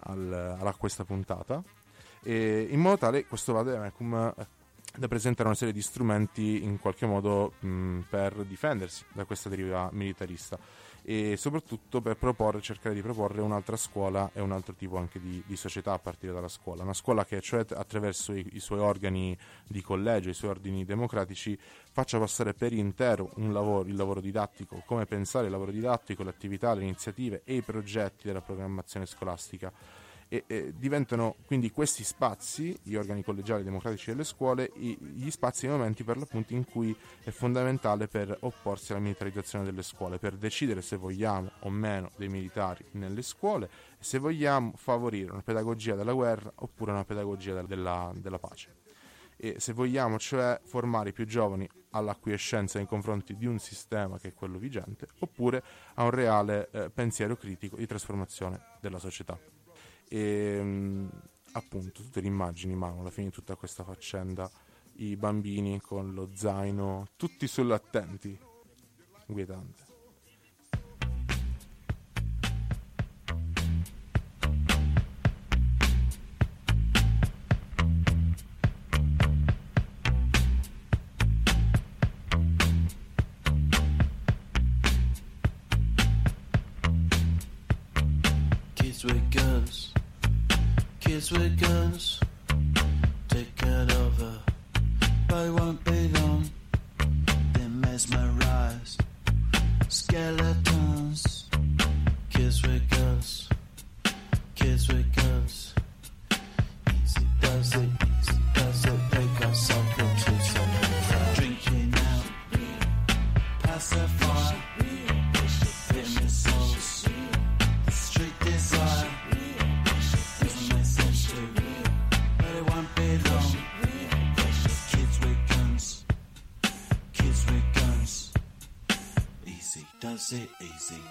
al, 0.00 0.58
a 0.60 0.74
questa 0.74 1.04
puntata. 1.04 1.62
In 2.24 2.80
modo 2.80 2.98
tale 2.98 3.24
questo 3.24 3.54
vademecum 3.54 4.34
eh, 4.36 4.46
da 4.94 5.08
presentare 5.08 5.48
una 5.48 5.56
serie 5.56 5.72
di 5.72 5.80
strumenti 5.80 6.64
in 6.64 6.78
qualche 6.78 7.06
modo 7.06 7.54
mh, 7.60 8.00
per 8.10 8.44
difendersi 8.44 9.04
da 9.12 9.24
questa 9.24 9.48
deriva 9.48 9.88
militarista 9.92 10.58
e 11.10 11.38
soprattutto 11.38 12.02
per 12.02 12.18
proporre, 12.18 12.60
cercare 12.60 12.94
di 12.94 13.00
proporre 13.00 13.40
un'altra 13.40 13.78
scuola 13.78 14.30
e 14.34 14.42
un 14.42 14.52
altro 14.52 14.74
tipo 14.74 14.98
anche 14.98 15.18
di, 15.18 15.42
di 15.46 15.56
società 15.56 15.94
a 15.94 15.98
partire 15.98 16.34
dalla 16.34 16.48
scuola. 16.48 16.82
Una 16.82 16.92
scuola 16.92 17.24
che 17.24 17.40
cioè 17.40 17.64
attraverso 17.66 18.34
i, 18.34 18.46
i, 18.52 18.60
suoi 18.60 18.80
organi 18.80 19.34
di 19.66 19.80
collegio, 19.80 20.28
i 20.28 20.34
suoi 20.34 20.50
ordini 20.50 20.84
democratici, 20.84 21.58
faccia 21.92 22.18
passare 22.18 22.52
per 22.52 22.74
intero 22.74 23.30
lavoro, 23.36 23.88
il 23.88 23.96
lavoro 23.96 24.20
didattico, 24.20 24.82
come 24.84 25.06
pensare 25.06 25.46
il 25.46 25.50
lavoro 25.52 25.70
didattico, 25.70 26.22
le 26.22 26.28
attività, 26.28 26.74
le 26.74 26.82
iniziative 26.82 27.40
e 27.44 27.54
i 27.54 27.62
progetti 27.62 28.26
della 28.26 28.42
programmazione 28.42 29.06
scolastica 29.06 29.72
e, 30.28 30.44
e, 30.46 30.74
diventano 30.76 31.36
quindi 31.46 31.70
questi 31.70 32.04
spazi, 32.04 32.76
gli 32.82 32.94
organi 32.94 33.24
collegiali 33.24 33.64
democratici 33.64 34.10
delle 34.10 34.24
scuole, 34.24 34.70
i, 34.76 34.96
gli 35.00 35.30
spazi 35.30 35.66
e 35.66 35.68
i 35.68 35.72
momenti 35.72 36.04
per 36.04 36.18
l'appunto 36.18 36.52
in 36.52 36.64
cui 36.64 36.96
è 37.22 37.30
fondamentale 37.30 38.06
per 38.08 38.36
opporsi 38.40 38.92
alla 38.92 39.00
militarizzazione 39.00 39.64
delle 39.64 39.82
scuole, 39.82 40.18
per 40.18 40.36
decidere 40.36 40.82
se 40.82 40.96
vogliamo 40.96 41.50
o 41.60 41.70
meno 41.70 42.10
dei 42.16 42.28
militari 42.28 42.84
nelle 42.92 43.22
scuole 43.22 43.68
e 43.98 44.04
se 44.04 44.18
vogliamo 44.18 44.72
favorire 44.76 45.32
una 45.32 45.42
pedagogia 45.42 45.94
della 45.94 46.12
guerra 46.12 46.52
oppure 46.56 46.92
una 46.92 47.04
pedagogia 47.04 47.62
della, 47.62 48.12
della 48.14 48.38
pace. 48.38 48.76
E 49.40 49.60
se 49.60 49.72
vogliamo 49.72 50.18
cioè 50.18 50.60
formare 50.64 51.10
i 51.10 51.12
più 51.12 51.24
giovani 51.24 51.68
all'acquiescenza 51.90 52.78
nei 52.78 52.88
confronti 52.88 53.36
di 53.36 53.46
un 53.46 53.58
sistema 53.58 54.18
che 54.18 54.28
è 54.28 54.34
quello 54.34 54.58
vigente, 54.58 55.06
oppure 55.20 55.62
a 55.94 56.02
un 56.02 56.10
reale 56.10 56.68
eh, 56.72 56.90
pensiero 56.90 57.36
critico 57.36 57.76
di 57.76 57.86
trasformazione 57.86 58.60
della 58.80 58.98
società. 58.98 59.57
E 60.08 60.60
mm, 60.62 61.08
appunto, 61.52 62.02
tutte 62.02 62.20
le 62.20 62.26
immagini, 62.26 62.74
ma 62.74 62.88
alla 62.88 63.10
fine 63.10 63.28
di 63.28 63.32
tutta 63.32 63.56
questa 63.56 63.84
faccenda, 63.84 64.50
i 64.96 65.16
bambini 65.16 65.80
con 65.80 66.12
lo 66.14 66.30
zaino, 66.34 67.08
tutti 67.16 67.46
sull'attenti, 67.46 68.38
inquietante. 69.26 69.87
Kids 91.18 91.32
with 91.32 91.60
guns 91.60 92.17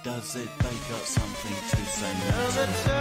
does 0.04 0.36
it. 0.36 0.50
They 0.60 0.76
got 0.90 1.06
something 1.06 1.56
to 1.70 1.86
say. 1.86 2.97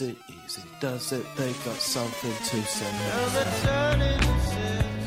it 0.00 0.16
easy, 0.28 0.62
does 0.80 1.12
it? 1.12 1.24
They 1.36 1.52
got 1.64 1.76
something 1.76 2.32
to 2.32 2.62
say. 2.62 4.99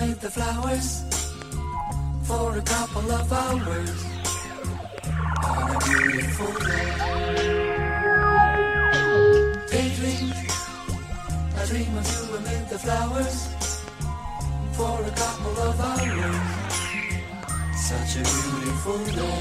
made 0.00 0.20
the 0.20 0.30
flowers 0.30 1.04
for 2.22 2.56
a 2.56 2.62
couple 2.62 3.12
of 3.12 3.32
hours 3.32 4.04
on 5.44 5.76
a 5.76 5.78
beautiful 5.86 6.52
day. 6.68 6.90
Daydream, 9.70 10.32
I 11.58 11.62
dream 11.70 11.92
of 12.00 12.06
you 12.12 12.22
amid 12.38 12.64
the 12.70 12.78
flowers 12.84 13.36
for 14.76 14.96
a 15.10 15.14
couple 15.22 15.56
of 15.68 15.74
hours. 15.88 16.40
Such 17.88 18.12
a 18.16 18.22
beautiful 18.32 18.98
day. 19.16 19.40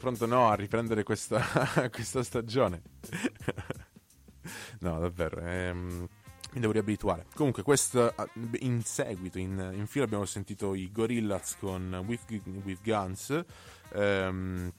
Pronto 0.00 0.26
no 0.26 0.48
a 0.48 0.54
riprendere 0.54 1.02
questa, 1.04 1.40
questa 1.92 2.22
stagione. 2.24 2.82
no, 4.80 4.98
davvero. 4.98 5.40
ehm, 5.40 6.08
mi 6.52 6.60
devo 6.60 6.72
riabituare. 6.72 7.26
Comunque, 7.34 7.62
questo, 7.62 8.12
in 8.60 8.82
seguito, 8.82 9.38
in, 9.38 9.70
in 9.74 9.86
fila, 9.86 10.04
abbiamo 10.04 10.24
sentito 10.24 10.74
i 10.74 10.90
Gorillaz 10.90 11.56
con 11.58 12.02
With, 12.06 12.22
With 12.64 12.80
Guns. 12.82 13.44
ehm, 13.92 14.72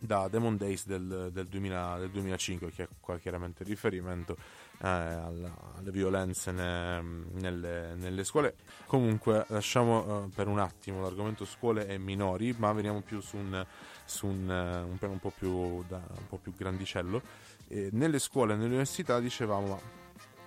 da 0.00 0.28
Demon 0.28 0.58
Days 0.58 0.84
del, 0.86 1.30
del 1.32 1.46
2000 1.46 1.98
del 1.98 2.10
2005, 2.10 2.70
che 2.72 2.82
è 2.82 2.88
qua 3.00 3.16
chiaramente 3.18 3.64
riferimento 3.64 4.36
eh, 4.82 4.86
alla- 4.86 5.72
alle 5.78 5.90
violenze 5.90 6.52
ne- 6.52 7.00
nelle, 7.00 7.94
nelle 7.94 8.22
scuole. 8.24 8.54
Comunque, 8.86 9.46
lasciamo 9.48 10.26
eh, 10.26 10.28
per 10.34 10.46
un 10.48 10.58
attimo 10.58 11.00
l'argomento 11.00 11.46
scuole 11.46 11.86
e 11.86 11.96
minori, 11.96 12.54
ma 12.58 12.70
veniamo 12.72 13.00
più 13.00 13.20
su 13.20 13.38
un, 13.38 13.64
su 14.04 14.26
un, 14.26 14.50
eh, 14.50 14.82
un 14.82 14.98
piano 14.98 15.14
un 15.14 15.20
po' 15.20 15.32
più, 15.36 15.84
da- 15.88 16.02
un 16.08 16.28
po' 16.28 16.38
più 16.38 16.54
grandicello. 16.56 17.22
Eh, 17.68 17.88
nelle 17.92 18.18
scuole 18.18 18.52
e 18.52 18.56
nelle 18.56 18.68
università 18.68 19.20
dicevamo 19.20 20.02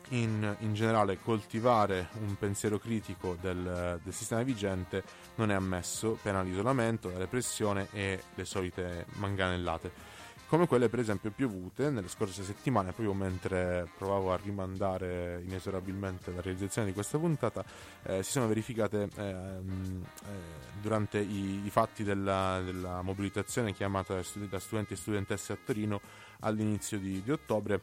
in, 0.09 0.55
in 0.59 0.73
generale 0.73 1.19
coltivare 1.19 2.09
un 2.21 2.37
pensiero 2.37 2.79
critico 2.79 3.37
del, 3.41 3.99
del 4.01 4.13
sistema 4.13 4.41
vigente 4.43 5.03
non 5.35 5.51
è 5.51 5.53
ammesso, 5.53 6.17
pena 6.21 6.41
l'isolamento, 6.41 7.09
la 7.09 7.17
repressione 7.17 7.87
e 7.91 8.21
le 8.33 8.45
solite 8.45 9.05
manganellate. 9.15 10.06
Come 10.47 10.65
quelle 10.65 10.87
per 10.87 10.99
esempio 10.99 11.29
piovute 11.29 11.89
nelle 11.89 12.07
scorse 12.07 12.41
settimane, 12.41 12.93
proprio 12.93 13.13
mentre 13.13 13.85
provavo 13.97 14.31
a 14.31 14.39
rimandare 14.41 15.41
inesorabilmente 15.45 16.31
la 16.31 16.39
realizzazione 16.39 16.87
di 16.87 16.93
questa 16.93 17.17
puntata, 17.17 17.65
eh, 18.03 18.23
si 18.23 18.31
sono 18.31 18.47
verificate 18.47 19.09
ehm, 19.13 20.05
eh, 20.23 20.27
durante 20.81 21.19
i, 21.19 21.63
i 21.65 21.69
fatti 21.69 22.05
della, 22.05 22.61
della 22.63 23.01
mobilitazione 23.01 23.73
chiamata 23.73 24.21
da 24.49 24.59
studenti 24.59 24.93
e 24.93 24.95
studentesse 24.95 25.51
a 25.51 25.57
Torino 25.65 25.99
all'inizio 26.39 26.97
di- 26.97 27.21
di 27.21 27.31
ottobre 27.31 27.81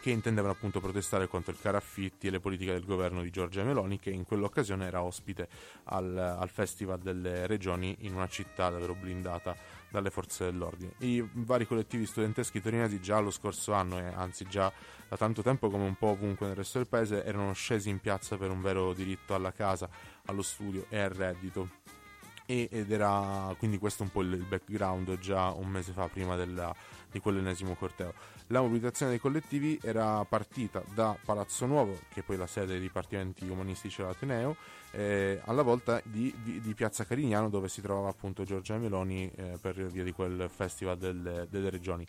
che 0.00 0.10
intendevano 0.10 0.52
appunto 0.54 0.80
protestare 0.80 1.28
contro 1.28 1.52
il 1.52 1.58
caro 1.60 1.76
affitti 1.76 2.26
e 2.26 2.30
le 2.30 2.40
politiche 2.40 2.72
del 2.72 2.84
governo 2.84 3.22
di 3.22 3.30
Giorgia 3.30 3.62
Meloni 3.62 3.98
che 3.98 4.10
in 4.10 4.24
quell'occasione 4.24 4.86
era 4.86 5.02
ospite 5.02 5.48
al, 5.84 6.16
al 6.16 6.48
Festival 6.48 6.98
delle 6.98 7.46
Regioni 7.46 7.96
in 8.00 8.14
una 8.14 8.26
città 8.26 8.70
davvero 8.70 8.94
blindata 8.94 9.54
dalle 9.90 10.10
forze 10.10 10.44
dell'ordine. 10.44 10.92
I 10.98 11.26
vari 11.32 11.66
collettivi 11.66 12.06
studenteschi 12.06 12.62
torinesi 12.62 13.00
già 13.00 13.18
lo 13.18 13.30
scorso 13.30 13.72
anno 13.72 13.98
e 13.98 14.04
anzi 14.04 14.46
già 14.48 14.72
da 15.08 15.16
tanto 15.16 15.42
tempo 15.42 15.68
come 15.68 15.84
un 15.84 15.96
po' 15.96 16.08
ovunque 16.08 16.46
nel 16.46 16.56
resto 16.56 16.78
del 16.78 16.86
paese 16.86 17.24
erano 17.24 17.52
scesi 17.52 17.90
in 17.90 17.98
piazza 17.98 18.36
per 18.36 18.50
un 18.50 18.62
vero 18.62 18.92
diritto 18.94 19.34
alla 19.34 19.52
casa, 19.52 19.88
allo 20.26 20.42
studio 20.42 20.86
e 20.88 20.98
al 20.98 21.10
reddito 21.10 21.68
ed 22.50 22.90
era 22.90 23.54
quindi 23.58 23.78
questo 23.78 24.02
un 24.02 24.10
po' 24.10 24.22
il 24.22 24.44
background 24.44 25.18
già 25.18 25.50
un 25.50 25.68
mese 25.68 25.92
fa 25.92 26.08
prima 26.08 26.34
della- 26.34 26.74
di 27.10 27.20
quell'ennesimo 27.20 27.74
corteo. 27.74 28.12
La 28.48 28.60
mobilitazione 28.60 29.12
dei 29.12 29.20
collettivi 29.20 29.78
era 29.82 30.24
partita 30.24 30.82
da 30.92 31.16
Palazzo 31.24 31.66
Nuovo, 31.66 32.00
che 32.08 32.20
è 32.20 32.22
poi 32.22 32.36
la 32.36 32.46
sede 32.48 32.66
dei 32.66 32.80
dipartimenti 32.80 33.46
umanistici 33.48 34.00
dell'Ateneo, 34.00 34.56
eh, 34.90 35.40
alla 35.44 35.62
volta 35.62 36.00
di, 36.04 36.34
di- 36.42 36.60
di 36.60 36.74
Piazza 36.74 37.04
Carignano 37.04 37.48
dove 37.48 37.68
si 37.68 37.80
trovava 37.80 38.08
appunto 38.08 38.42
Giorgia 38.42 38.76
Meloni 38.76 39.30
eh, 39.36 39.58
per 39.60 39.74
via 39.86 40.02
di 40.02 40.12
quel 40.12 40.50
festival 40.52 40.98
delle, 40.98 41.46
delle 41.48 41.70
regioni. 41.70 42.06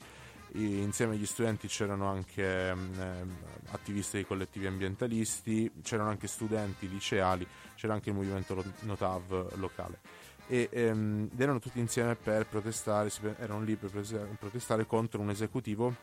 Insieme 0.54 1.14
agli 1.14 1.26
studenti 1.26 1.68
c'erano 1.68 2.08
anche 2.08 2.68
ehm, 2.68 3.38
attivisti 3.70 4.18
dei 4.18 4.26
collettivi 4.26 4.66
ambientalisti, 4.66 5.72
c'erano 5.82 6.10
anche 6.10 6.28
studenti 6.28 6.90
liceali, 6.90 7.48
c'era 7.76 7.94
anche 7.94 8.10
il 8.10 8.16
movimento 8.16 8.62
Notav 8.82 9.56
locale 9.56 10.21
e 10.52 10.68
ehm, 10.70 11.30
erano 11.38 11.60
tutti 11.60 11.80
insieme 11.80 12.16
per 12.16 12.46
protestare, 12.46 13.10
erano 13.40 13.62
lì 13.62 13.78
per 13.78 13.90
protestare- 14.38 14.86
contro 14.86 15.22
un 15.22 15.30
esecutivo 15.30 15.96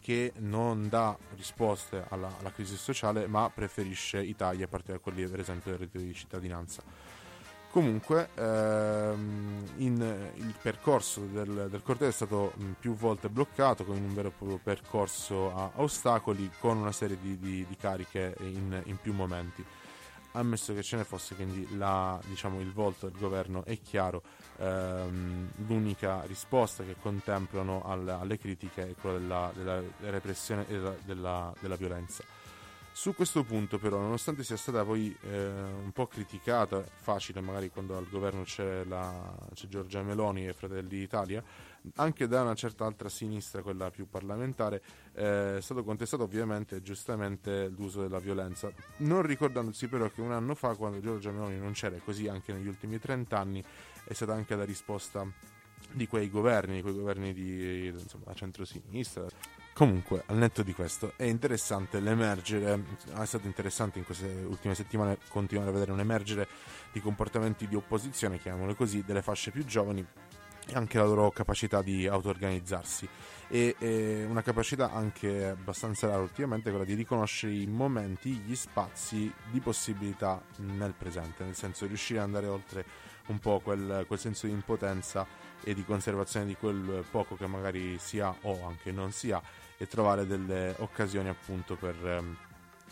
che 0.00 0.32
non 0.38 0.88
dà 0.88 1.14
risposte 1.36 2.06
alla, 2.08 2.34
alla 2.38 2.50
crisi 2.50 2.76
sociale 2.76 3.26
ma 3.26 3.50
preferisce 3.54 4.22
i 4.22 4.34
tagli 4.34 4.62
a 4.62 4.68
partire 4.68 4.94
da 4.94 4.98
quelli 5.00 5.26
per 5.26 5.40
esempio 5.40 5.72
del 5.72 5.80
reddito 5.80 5.98
di 5.98 6.14
cittadinanza. 6.14 6.82
Comunque 7.70 8.30
ehm, 8.36 9.64
in- 9.76 10.30
il 10.36 10.54
percorso 10.62 11.20
del, 11.20 11.66
del 11.70 11.82
corteo 11.82 12.08
è 12.08 12.12
stato 12.12 12.52
mh, 12.56 12.64
più 12.80 12.94
volte 12.94 13.28
bloccato 13.28 13.84
con 13.84 13.96
un 13.96 14.14
vero 14.14 14.28
e 14.28 14.32
proprio 14.32 14.58
percorso 14.62 15.54
a, 15.54 15.64
a 15.64 15.82
ostacoli 15.82 16.50
con 16.58 16.78
una 16.78 16.92
serie 16.92 17.18
di, 17.20 17.38
di- 17.38 17.66
di 17.68 17.76
cariche 17.76 18.34
in, 18.40 18.80
in 18.86 18.96
più 18.96 19.12
momenti 19.12 19.62
ammesso 20.34 20.74
che 20.74 20.82
ce 20.82 20.96
ne 20.96 21.04
fosse, 21.04 21.34
quindi 21.34 21.76
la- 21.76 22.20
diciamo, 22.26 22.60
il 22.60 22.72
volto 22.72 23.08
del 23.08 23.18
governo 23.18 23.64
è 23.64 23.80
chiaro, 23.80 24.22
ehm, 24.58 25.50
l'unica 25.66 26.22
risposta 26.26 26.84
che 26.84 26.96
contemplano 27.00 27.82
al- 27.84 28.08
alle 28.08 28.38
critiche 28.38 28.90
è 28.90 28.94
quella 29.00 29.18
della, 29.54 29.80
della 29.80 29.82
repressione 30.10 30.62
e 30.68 30.72
della, 30.72 30.94
della- 31.04 31.54
della 31.60 31.76
violenza. 31.76 32.22
Su 32.96 33.12
questo 33.12 33.42
punto 33.42 33.78
però, 33.78 33.98
nonostante 33.98 34.44
sia 34.44 34.56
stata 34.56 34.84
poi 34.84 35.14
eh, 35.22 35.48
un 35.48 35.90
po' 35.92 36.06
criticata, 36.06 36.80
facile 37.00 37.40
magari 37.40 37.68
quando 37.68 37.96
al 37.96 38.08
governo 38.08 38.44
c'è, 38.44 38.84
la, 38.84 39.34
c'è 39.52 39.66
Giorgia 39.66 40.02
Meloni 40.02 40.46
e 40.46 40.52
Fratelli 40.52 40.88
d'Italia, 40.88 41.42
anche 41.96 42.28
da 42.28 42.42
una 42.42 42.54
certa 42.54 42.86
altra 42.86 43.08
sinistra, 43.08 43.62
quella 43.62 43.90
più 43.90 44.08
parlamentare, 44.08 44.80
eh, 45.14 45.58
è 45.58 45.60
stato 45.60 45.84
contestato 45.84 46.24
ovviamente 46.24 46.82
giustamente 46.82 47.68
l'uso 47.68 48.02
della 48.02 48.18
violenza, 48.18 48.70
non 48.98 49.22
ricordandosi 49.22 49.88
però 49.88 50.10
che 50.10 50.20
un 50.20 50.32
anno 50.32 50.54
fa, 50.54 50.74
quando 50.74 51.00
Giorgia 51.00 51.30
Meloni 51.30 51.58
non 51.58 51.72
c'era, 51.72 51.96
e 51.96 52.02
così 52.04 52.28
anche 52.28 52.52
negli 52.52 52.66
ultimi 52.66 52.98
30 52.98 53.38
anni, 53.38 53.64
è 54.04 54.12
stata 54.12 54.34
anche 54.34 54.56
la 54.56 54.64
risposta 54.64 55.26
di 55.90 56.06
quei 56.06 56.28
governi, 56.30 56.76
di 56.76 56.82
quei 56.82 56.94
governi 56.94 57.32
di 57.32 57.86
insomma, 57.86 58.34
centrosinistra. 58.34 59.26
Comunque, 59.72 60.22
al 60.26 60.36
netto 60.36 60.62
di 60.62 60.72
questo, 60.72 61.14
è 61.16 61.24
interessante 61.24 61.98
l'emergere, 61.98 62.80
è 63.16 63.26
stato 63.26 63.46
interessante 63.46 63.98
in 63.98 64.04
queste 64.04 64.26
ultime 64.26 64.74
settimane 64.74 65.18
continuare 65.28 65.70
a 65.70 65.72
vedere 65.72 65.90
un 65.90 65.98
emergere 65.98 66.46
di 66.92 67.00
comportamenti 67.00 67.66
di 67.66 67.74
opposizione, 67.74 68.38
chiamiamole 68.38 68.76
così, 68.76 69.02
delle 69.04 69.22
fasce 69.22 69.50
più 69.50 69.64
giovani 69.64 70.06
e 70.66 70.74
anche 70.74 70.98
la 70.98 71.04
loro 71.04 71.30
capacità 71.30 71.82
di 71.82 72.06
auto-organizzarsi. 72.06 73.08
E, 73.48 73.76
e 73.78 74.24
una 74.24 74.42
capacità 74.42 74.92
anche 74.92 75.48
abbastanza 75.48 76.08
rara 76.08 76.22
ultimamente 76.22 76.70
quella 76.70 76.84
di 76.84 76.94
riconoscere 76.94 77.52
i 77.52 77.66
momenti, 77.66 78.30
gli 78.30 78.54
spazi 78.54 79.32
di 79.50 79.60
possibilità 79.60 80.42
nel 80.58 80.94
presente, 80.96 81.44
nel 81.44 81.54
senso 81.54 81.86
riuscire 81.86 82.20
ad 82.20 82.24
andare 82.24 82.46
oltre 82.46 82.84
un 83.26 83.38
po' 83.38 83.60
quel, 83.60 84.04
quel 84.06 84.18
senso 84.18 84.46
di 84.46 84.52
impotenza 84.52 85.26
e 85.62 85.74
di 85.74 85.84
conservazione 85.84 86.46
di 86.46 86.56
quel 86.56 87.04
poco 87.10 87.36
che 87.36 87.46
magari 87.46 87.98
si 87.98 88.20
ha 88.20 88.34
o 88.42 88.66
anche 88.66 88.92
non 88.92 89.12
si 89.12 89.30
ha 89.30 89.42
e 89.76 89.86
trovare 89.86 90.26
delle 90.26 90.74
occasioni 90.78 91.28
appunto 91.28 91.74
per 91.76 91.94
ehm, 92.06 92.36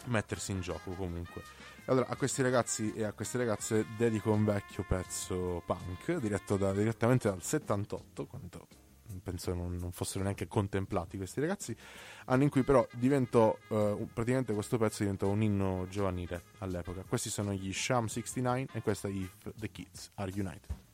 mettersi 0.06 0.52
in 0.52 0.60
gioco 0.60 0.92
comunque. 0.92 1.42
Allora, 1.86 2.06
a 2.08 2.16
questi 2.16 2.42
ragazzi 2.42 2.92
e 2.94 3.04
a 3.04 3.12
queste 3.12 3.38
ragazze 3.38 3.86
dedico 3.96 4.30
un 4.30 4.44
vecchio 4.44 4.84
pezzo 4.86 5.62
punk 5.66 6.16
diretto 6.18 6.56
da- 6.56 6.72
direttamente 6.72 7.28
dal 7.28 7.42
78, 7.42 8.26
quando 8.26 8.66
penso 9.22 9.52
non, 9.52 9.76
non 9.76 9.92
fossero 9.92 10.22
neanche 10.22 10.46
contemplati 10.46 11.16
questi 11.16 11.40
ragazzi, 11.40 11.76
anno 12.26 12.44
in 12.44 12.48
cui 12.48 12.62
però 12.62 12.86
diventò, 12.92 13.56
eh, 13.68 14.06
praticamente 14.12 14.52
questo 14.52 14.78
pezzo 14.78 15.02
diventò 15.02 15.28
un 15.28 15.42
inno 15.42 15.86
giovanile 15.88 16.42
all'epoca. 16.58 17.02
Questi 17.02 17.28
sono 17.30 17.52
gli 17.52 17.72
Sham 17.72 18.06
69 18.06 18.68
e 18.72 18.82
questa 18.82 19.08
è 19.08 19.10
If 19.10 19.52
the 19.56 19.70
Kids 19.70 20.10
Are 20.14 20.30
United. 20.30 20.91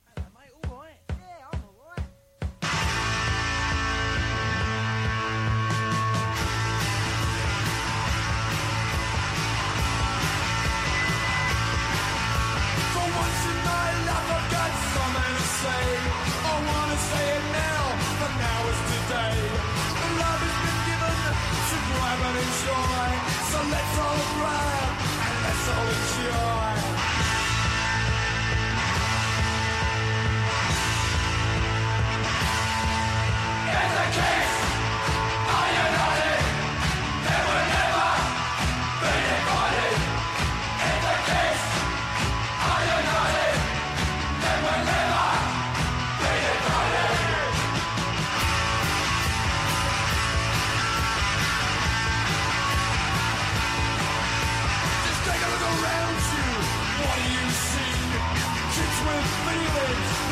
And 25.70 26.27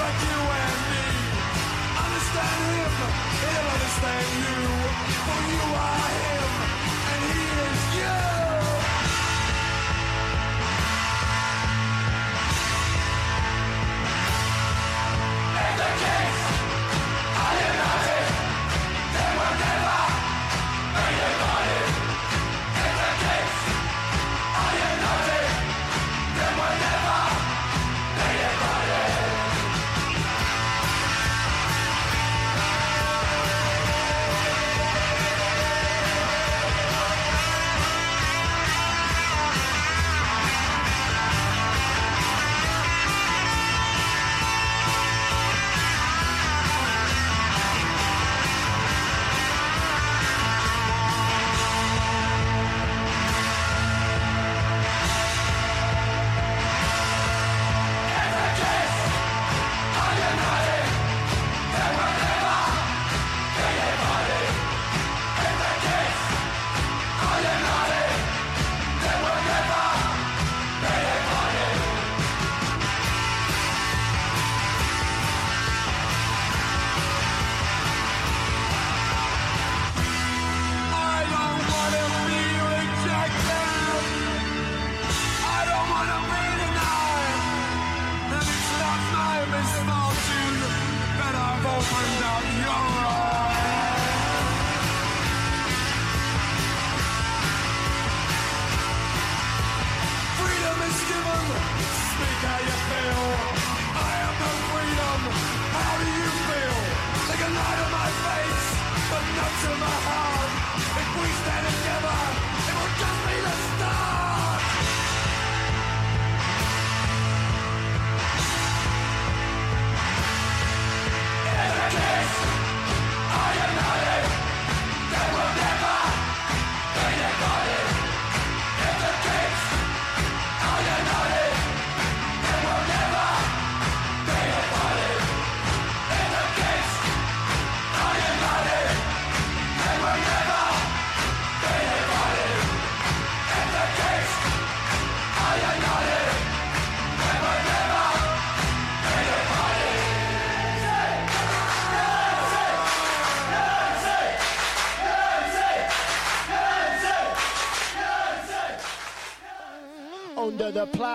like 0.06 0.22
you 0.30 0.40
and 0.62 0.80
me. 0.90 1.04
Understand 2.04 2.62
him, 2.78 2.94
he'll 3.42 3.68
understand 3.74 4.28
you. 4.44 4.58
For 5.26 5.40
you 5.50 5.64
are 5.86 6.08
him, 6.22 6.50
and 7.10 7.20
he 7.30 7.42
is 7.66 7.82
you. 7.98 8.35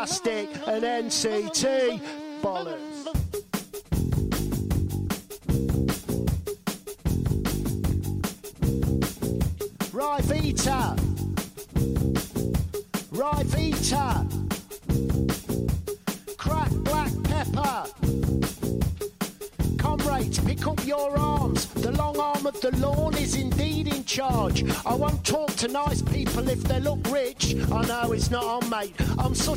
Under 0.01 0.09
the 0.09 0.17
plastic 0.17 0.67
and 0.67 0.83
NCT 0.83 2.20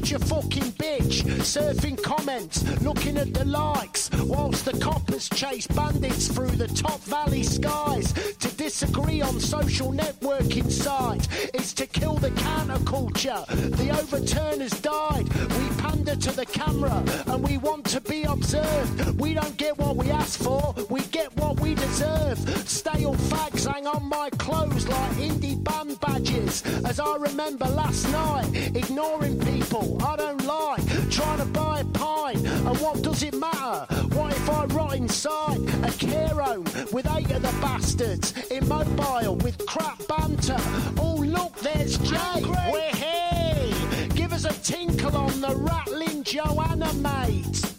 such 0.05 0.21
a 0.21 0.25
fucking 0.27 0.73
bitch. 0.73 1.23
Surfing 1.41 2.01
comments, 2.03 2.63
looking 2.83 3.17
at 3.17 3.33
the 3.33 3.45
likes, 3.47 4.11
whilst 4.25 4.67
the 4.67 4.79
coppers 4.79 5.31
chase 5.31 5.67
bandits 5.67 6.29
through 6.29 6.51
the 6.51 6.69
top 6.69 7.01
valley 7.05 7.43
skies. 7.43 8.13
To 8.13 8.49
disagree 8.57 9.23
on 9.23 9.41
social 9.41 9.93
networking 9.93 10.71
sites 10.71 11.29
is 11.55 11.73
to 11.75 11.87
kill 11.87 12.17
the 12.17 12.31
counterculture. 12.31 13.47
The 13.47 13.89
overturners 14.01 14.79
died. 14.83 15.27
We 15.59 15.83
pander 15.83 16.17
to 16.17 16.33
the 16.33 16.47
camera 16.47 17.03
and 17.27 17.43
we 17.43 17.57
want 17.57 17.87
to 17.87 18.01
be 18.03 18.25
observed. 18.25 19.19
We 19.19 19.33
don't 19.33 19.57
get 19.57 19.79
what 19.79 19.97
we 19.97 20.11
ask 20.11 20.39
for, 20.39 20.75
we 20.91 21.01
get 21.19 21.35
what 21.37 21.61
we 21.61 21.75
deserve. 21.75 22.39
Stale 22.69 23.15
fags 23.15 23.67
hang 23.73 23.87
on 23.87 24.05
my 24.05 24.29
As 26.95 27.01
I 27.01 27.17
remember 27.17 27.65
last 27.65 28.09
night, 28.13 28.49
ignoring 28.77 29.37
people, 29.41 30.01
I 30.01 30.15
don't 30.15 30.47
like 30.47 31.11
Trying 31.11 31.39
to 31.39 31.45
buy 31.47 31.81
a 31.81 31.85
pint, 31.87 32.47
and 32.47 32.79
what 32.79 33.03
does 33.03 33.25
it 33.25 33.35
matter? 33.35 33.93
What 34.15 34.31
if 34.31 34.49
I 34.49 34.67
rot 34.67 34.95
inside 34.95 35.59
a 35.83 35.91
care 35.91 36.29
home 36.29 36.63
with 36.93 37.11
eight 37.17 37.33
of 37.33 37.43
the 37.43 37.53
bastards, 37.61 38.33
immobile 38.49 39.35
with 39.39 39.59
crap 39.67 40.07
banter? 40.07 40.57
Oh, 40.97 41.17
look, 41.17 41.57
there's 41.57 41.99
Jay. 41.99 42.45
We're 42.71 42.95
here. 42.95 44.09
Give 44.11 44.33
us 44.33 44.45
a 44.45 44.53
tinkle 44.63 45.17
on 45.17 45.41
the 45.41 45.53
rattling 45.57 46.23
Joanna, 46.23 46.93
mate 46.95 47.74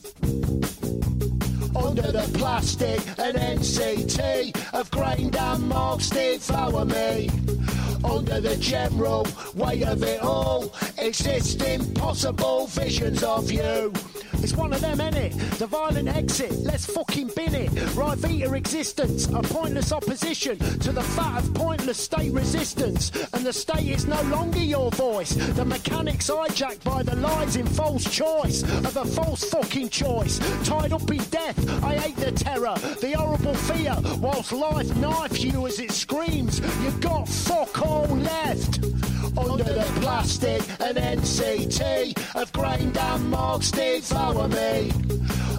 under 1.97 2.11
the 2.11 2.37
plastic 2.37 2.99
and 3.17 3.37
NCT 3.37 4.73
of 4.73 4.91
grain 4.91 5.33
and 5.33 5.69
marks 5.69 6.09
devour 6.09 6.83
me. 6.83 7.29
Under 8.03 8.41
the 8.41 8.57
general 8.57 9.25
weight 9.53 9.83
of 9.83 10.03
it 10.03 10.21
all, 10.21 10.73
exist 10.97 11.61
impossible 11.61 12.67
visions 12.67 13.23
of 13.23 13.49
you. 13.49 13.93
It's 14.45 14.53
one 14.53 14.73
of 14.73 14.81
them, 14.81 15.01
ain't 15.01 15.15
it? 15.15 15.31
The 15.57 15.65
violent 15.65 16.07
exit, 16.07 16.51
let's 16.59 16.85
fucking 16.85 17.31
bin 17.35 17.55
it. 17.55 17.95
Right 17.95 18.17
Vita 18.17 18.53
existence, 18.53 19.25
a 19.27 19.41
pointless 19.41 19.91
opposition 19.91 20.59
to 20.59 20.91
the 20.91 21.01
fat 21.01 21.43
of 21.43 21.53
pointless 21.55 21.97
state 21.97 22.31
resistance. 22.31 23.11
And 23.33 23.43
the 23.43 23.51
state 23.51 23.87
is 23.87 24.05
no 24.05 24.21
longer 24.23 24.59
your 24.59 24.91
voice. 24.91 25.33
The 25.33 25.65
mechanics 25.65 26.29
hijacked 26.29 26.83
by 26.83 27.01
the 27.01 27.15
lies 27.15 27.55
in 27.55 27.65
false 27.65 28.03
choice 28.03 28.61
of 28.61 28.95
a 28.97 29.05
false 29.05 29.43
fucking 29.45 29.89
choice. 29.89 30.37
Tied 30.63 30.93
up 30.93 31.09
in 31.09 31.23
death, 31.31 31.83
I 31.85 31.95
hate 31.95 32.15
the 32.17 32.31
terror, 32.31 32.75
the 32.99 33.13
horrible 33.17 33.53
fear. 33.53 33.95
Whilst 34.19 34.51
life 34.51 34.95
knifes 34.97 35.43
you 35.43 35.67
as 35.67 35.79
it 35.79 35.91
screams, 35.91 36.59
You've 36.83 36.99
got 36.99 37.27
fuck 37.27 37.81
all 37.81 38.07
left. 38.07 38.83
Under 39.37 39.63
the 39.63 39.85
plastic 40.01 40.61
and 40.79 40.97
NCT 40.97 42.35
of 42.35 42.51
grain 42.53 42.95
and 42.97 43.29
marks 43.29 43.71
devour 43.71 44.47
me. 44.47 44.91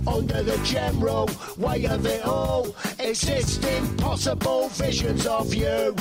Under 0.06 0.42
the 0.42 0.58
general 0.64 1.28
weight 1.58 1.86
of 1.86 2.06
it 2.06 2.24
all, 2.24 2.74
exist 2.98 3.64
impossible 3.64 4.68
visions 4.70 5.26
of 5.26 5.52
you. 5.52 5.94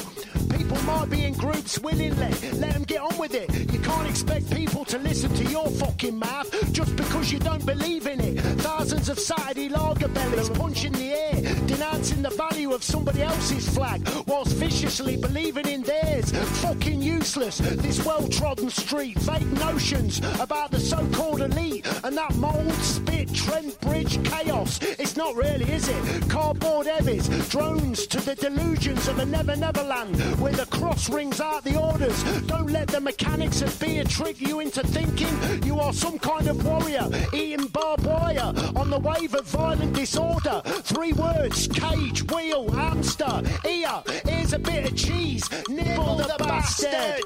People 0.50 0.82
might 0.84 1.10
be 1.10 1.24
in 1.26 1.34
groups 1.34 1.80
willingly. 1.80 2.32
Let 2.54 2.74
them 2.74 2.84
get 2.84 3.02
on 3.02 3.18
with 3.18 3.34
it. 3.34 3.50
You 3.72 3.80
can't 3.80 4.08
expect 4.08 4.50
people 4.52 4.86
to 4.86 4.98
listen 5.00 5.34
to 5.36 5.44
your 5.46 5.68
fucking 5.70 6.18
mouth 6.18 6.50
just 6.72 6.96
because 6.96 7.32
you 7.32 7.40
don't 7.40 7.66
believe 7.66 8.08
in 8.08 8.20
it. 8.22 8.40
Thousands 8.62 9.10
of 9.10 9.20
Saturday 9.20 9.70
lager 9.70 10.08
bellies 10.16 10.50
punching 10.50 10.94
the 10.94 11.12
air, 11.14 11.42
denouncing 11.68 12.22
the 12.22 12.30
value 12.32 12.74
of 12.74 12.84
somebody 12.84 13.22
else's 13.22 13.68
flag 13.70 14.02
whilst 14.26 14.56
viciously 14.56 15.18
believing 15.18 15.68
in 15.68 15.84
theirs. 15.84 16.32
Fucking 16.62 17.02
useless. 17.02 17.58
This 17.60 18.04
well 18.06 18.28
trodden 18.28 18.70
street. 18.70 19.18
Vague 19.20 19.52
notions 19.60 20.20
about 20.40 20.72
the 20.72 20.80
so 20.80 21.08
called 21.14 21.42
elite 21.42 21.86
and 22.04 22.18
that 22.18 22.34
mould, 22.36 22.72
spit, 22.74 23.34
Trent 23.34 23.80
Bridge 23.82 24.24
chaos. 24.24 24.80
It's 24.82 25.16
not 25.16 25.36
really, 25.36 25.70
is 25.72 25.88
it? 25.88 26.30
Cardboard 26.30 26.88
heavies, 26.88 27.28
drones 27.50 28.08
to 28.08 28.20
the 28.22 28.36
delusions 28.36 29.08
of 29.08 29.20
a 29.20 29.26
never 29.26 29.56
never 29.56 29.84
land 29.84 30.16
where 30.40 30.54
the 30.54 30.66
cross 30.68 31.10
rings 31.10 31.42
out 31.42 31.64
the 31.64 31.80
orders. 31.80 32.24
Don't 32.48 32.72
let 32.72 32.88
the 32.88 33.02
mechanics 33.02 33.62
of 33.62 33.72
fear 33.72 34.04
trick 34.04 34.40
you 34.40 34.60
into 34.62 34.82
thinking 34.88 35.64
you 35.64 35.80
are 35.80 35.94
some 35.94 36.18
kind 36.20 36.48
of 36.48 36.66
warrior 36.66 37.08
eating 37.34 37.68
barbed 37.68 38.06
wire 38.06 38.54
on 38.76 38.90
the 38.90 39.00
wave 39.00 39.34
of 39.34 39.46
violent 39.46 39.94
disorder. 40.06 40.62
Three 40.84 41.14
words 41.14 41.68
cage, 41.68 42.22
wheel, 42.32 42.70
hamster, 42.70 43.42
ear. 43.68 44.04
Here's 44.24 44.54
a 44.54 44.60
bit 44.60 44.92
of 44.92 44.96
cheese. 44.96 45.50
Nibble 45.68 46.18
the 46.18 46.36
bastard. 46.38 47.24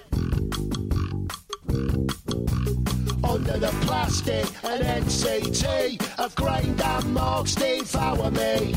Under 3.21 3.57
the 3.59 3.73
plastic 3.85 4.45
and 4.63 4.81
NCT 5.03 6.19
of 6.19 6.33
grain 6.35 6.79
and 6.81 7.13
marks 7.13 7.53
devour 7.55 8.31
me. 8.31 8.73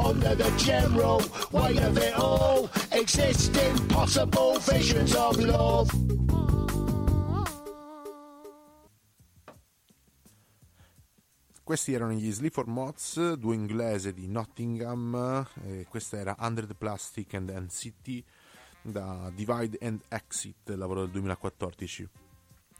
Under 0.00 0.34
the 0.34 0.50
general 0.56 1.22
weight 1.52 1.82
of 1.82 1.98
it 1.98 2.14
all, 2.14 2.70
exist 2.92 3.54
impossible 3.54 4.58
visions 4.60 5.14
of 5.14 5.36
love. 5.36 5.90
Questi 11.68 11.92
erano 11.92 12.12
gli 12.12 12.32
Sleaford 12.32 12.68
Mods, 12.68 13.34
due 13.34 13.54
inglese 13.54 14.14
di 14.14 14.26
Nottingham, 14.26 15.46
questa 15.86 16.16
era 16.16 16.34
Under 16.38 16.66
the 16.66 16.74
Plastic 16.74 17.34
and 17.34 17.50
NCT 17.50 18.24
da 18.80 19.30
Divide 19.34 19.76
and 19.82 20.00
Exit, 20.08 20.70
lavoro 20.70 21.02
del 21.02 21.10
2014. 21.10 22.08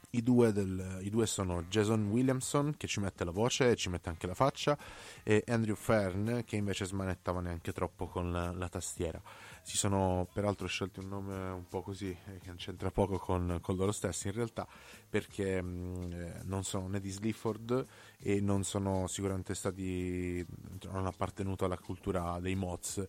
I 0.09 0.23
due, 0.23 0.51
del- 0.51 1.01
I 1.03 1.09
due 1.11 1.27
sono 1.27 1.61
Jason 1.65 2.07
Williamson 2.09 2.77
che 2.77 2.87
ci 2.87 2.99
mette 2.99 3.23
la 3.23 3.29
voce 3.29 3.69
e 3.69 3.75
ci 3.75 3.89
mette 3.89 4.09
anche 4.09 4.25
la 4.25 4.33
faccia 4.33 4.75
e 5.21 5.43
Andrew 5.45 5.75
Fern 5.75 6.41
che 6.43 6.55
invece 6.55 6.85
smanettava 6.85 7.41
neanche 7.41 7.71
troppo 7.71 8.07
con 8.07 8.31
la, 8.31 8.51
la 8.51 8.69
tastiera. 8.69 9.21
Si 9.69 9.77
sono 9.77 10.27
peraltro 10.33 10.65
scelti 10.65 10.97
un 10.99 11.09
nome 11.09 11.35
un 11.51 11.67
po' 11.67 11.83
così 11.83 12.09
eh, 12.09 12.39
che 12.39 12.51
c'entra 12.55 12.89
poco 12.89 13.19
con, 13.19 13.59
con 13.61 13.75
loro 13.75 13.91
stessi 13.91 14.25
in 14.25 14.33
realtà 14.33 14.67
perché 15.07 15.61
mh, 15.61 16.11
eh, 16.11 16.41
non 16.45 16.63
sono 16.63 16.87
né 16.87 16.99
di 16.99 17.11
Sleaford 17.11 17.85
e 18.17 18.41
non 18.41 18.63
sono 18.63 19.05
sicuramente 19.05 19.53
stati 19.53 20.43
non 20.85 21.05
appartenuto 21.05 21.65
alla 21.65 21.77
cultura 21.77 22.39
dei 22.39 22.55
mods. 22.55 23.05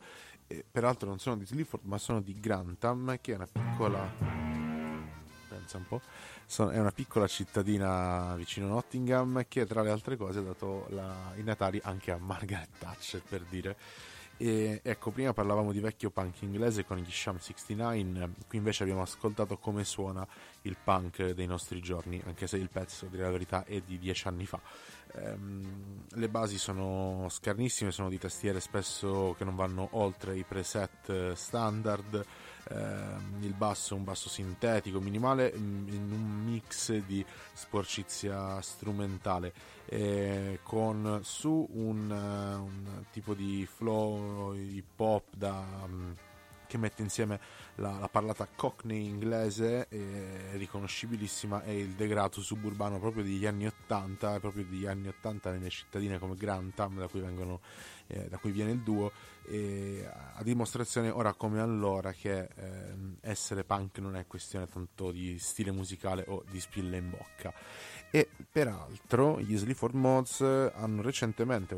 E, 0.47 0.63
peraltro 0.71 1.09
non 1.09 1.19
sono 1.19 1.39
di 1.39 1.47
Sleaford 1.47 1.83
ma 1.87 1.97
sono 1.97 2.21
di 2.21 2.39
Grantham 2.39 3.17
che 3.23 3.33
è 3.33 3.37
una 3.37 3.49
piccola 3.51 4.13
pensa 5.49 5.79
un 5.79 5.87
po', 5.87 6.03
sono- 6.45 6.71
è 6.73 6.79
una 6.79 6.93
piccola 6.93 7.27
cittadina 7.27 8.35
vicino 8.37 8.67
Nottingham 8.69 9.47
che 9.49 9.65
tra 9.65 9.81
le 9.81 9.91
altre 9.91 10.19
cose 10.19 10.41
ha 10.41 10.43
dato 10.43 10.85
la- 10.91 11.33
i 11.37 11.43
natali 11.43 11.81
anche 11.83 12.11
a 12.11 12.19
Margaret 12.19 12.69
Thatcher 12.79 13.23
per 13.27 13.45
dire. 13.49 13.77
E 14.43 14.81
ecco, 14.83 15.11
prima 15.11 15.35
parlavamo 15.35 15.71
di 15.71 15.81
vecchio 15.81 16.09
punk 16.09 16.41
inglese 16.41 16.87
con 16.87 16.97
gli 16.97 17.11
Sham 17.11 17.37
69, 17.37 18.31
qui 18.49 18.57
invece 18.57 18.85
abbiamo 18.85 19.03
ascoltato 19.03 19.59
come 19.59 19.85
suona 19.85 20.27
il 20.63 20.79
punk 20.83 21.33
dei 21.33 21.45
nostri 21.45 21.79
giorni, 21.83 22.23
anche 22.25 22.47
se 22.47 22.57
il 22.57 22.71
pezzo, 22.71 23.05
dire 23.05 23.25
la 23.25 23.31
verità, 23.31 23.67
è 23.67 23.83
di 23.83 23.99
dieci 23.99 24.29
anni 24.29 24.47
fa. 24.47 24.59
Ehm, 25.13 26.05
le 26.09 26.29
basi 26.31 26.57
sono 26.57 27.27
scarnissime, 27.29 27.91
sono 27.91 28.09
di 28.09 28.17
tastiere 28.17 28.61
spesso 28.61 29.35
che 29.37 29.45
non 29.45 29.57
vanno 29.57 29.91
oltre 29.93 30.39
i 30.39 30.45
preset 30.45 31.33
standard. 31.33 32.25
Ehm, 32.71 33.39
il 33.41 33.55
basso 33.55 33.95
è 33.95 33.97
un 33.97 34.05
basso 34.05 34.29
sintetico, 34.29 35.01
minimale, 35.01 35.53
mm, 35.57 35.89
in 35.89 36.13
un 36.13 36.45
mix 36.45 36.93
di 37.07 37.25
sporcizia 37.53 38.61
strumentale, 38.61 39.53
eh, 39.87 40.61
con 40.63 41.21
su 41.23 41.67
un, 41.73 42.11
eh, 42.11 42.55
un 42.55 43.05
tipo 43.11 43.35
di 43.35 43.67
flow 43.67 44.55
hip 44.55 44.99
hop 44.99 45.25
da. 45.37 45.65
mm, 45.87 46.13
che 46.71 46.79
mette 46.79 47.03
insieme 47.03 47.41
la, 47.77 47.99
la 47.99 48.09
parlata 48.09 48.47
cockney 48.55 49.05
inglese 49.09 49.89
eh, 49.89 50.51
riconoscibilissima 50.53 51.65
e 51.65 51.81
il 51.81 51.95
degrado 51.95 52.41
suburbano 52.41 53.01
proprio 53.01 53.25
degli 53.25 53.45
anni 53.45 53.67
80 53.67 54.39
proprio 54.39 54.65
degli 54.65 54.87
anni 54.87 55.09
80 55.09 55.51
nelle 55.51 55.69
cittadine 55.69 56.21
come 56.21 56.37
Grantham 56.37 56.97
da 56.97 57.09
cui, 57.09 57.19
vengono, 57.19 57.59
eh, 58.11 58.29
da 58.29 58.39
cui 58.39 58.51
viene 58.51 58.73
il 58.73 58.81
duo 58.81 59.11
e 59.47 60.07
a 60.35 60.43
dimostrazione 60.43 61.11
ora 61.11 61.33
come 61.35 61.61
allora 61.61 62.13
che 62.13 62.49
ehm, 62.55 63.17
essere 63.23 63.65
punk 63.65 63.99
non 63.99 64.17
è 64.17 64.27
questione 64.27 64.67
tanto 64.67 65.11
di 65.11 65.39
stile 65.39 65.71
musicale 65.73 66.25
o 66.29 66.45
di 66.51 66.61
spille 66.61 66.99
in 66.99 67.11
bocca 67.11 67.53
e 68.11 68.29
peraltro 68.51 69.41
gli 69.41 69.57
Sleaford 69.57 69.95
Mods 69.95 70.41
hanno 70.43 71.03
recentemente 71.03 71.77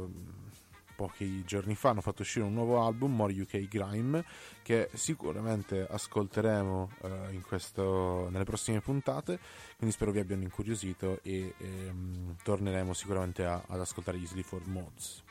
pochi 0.95 1.43
giorni 1.45 1.75
fa 1.75 1.89
hanno 1.91 2.01
fatto 2.01 2.23
uscire 2.23 2.45
un 2.45 2.53
nuovo 2.53 2.85
album, 2.85 3.15
More 3.17 3.33
UK 3.33 3.67
Grime, 3.67 4.25
che 4.63 4.89
sicuramente 4.93 5.85
ascolteremo 5.89 6.91
eh, 7.03 7.41
questo- 7.47 8.29
nelle 8.31 8.45
prossime 8.45 8.81
puntate, 8.81 9.39
quindi 9.79 9.95
spero 9.95 10.13
vi 10.13 10.21
abbiano 10.21 10.43
incuriosito 10.43 11.19
e 11.23 11.55
ehm, 11.59 12.37
torneremo 12.45 12.93
sicuramente 12.93 13.45
a- 13.45 13.65
ad 13.67 13.81
ascoltare 13.81 14.19
gli 14.19 14.27
Sleaford 14.27 14.67
Mods. 14.67 15.25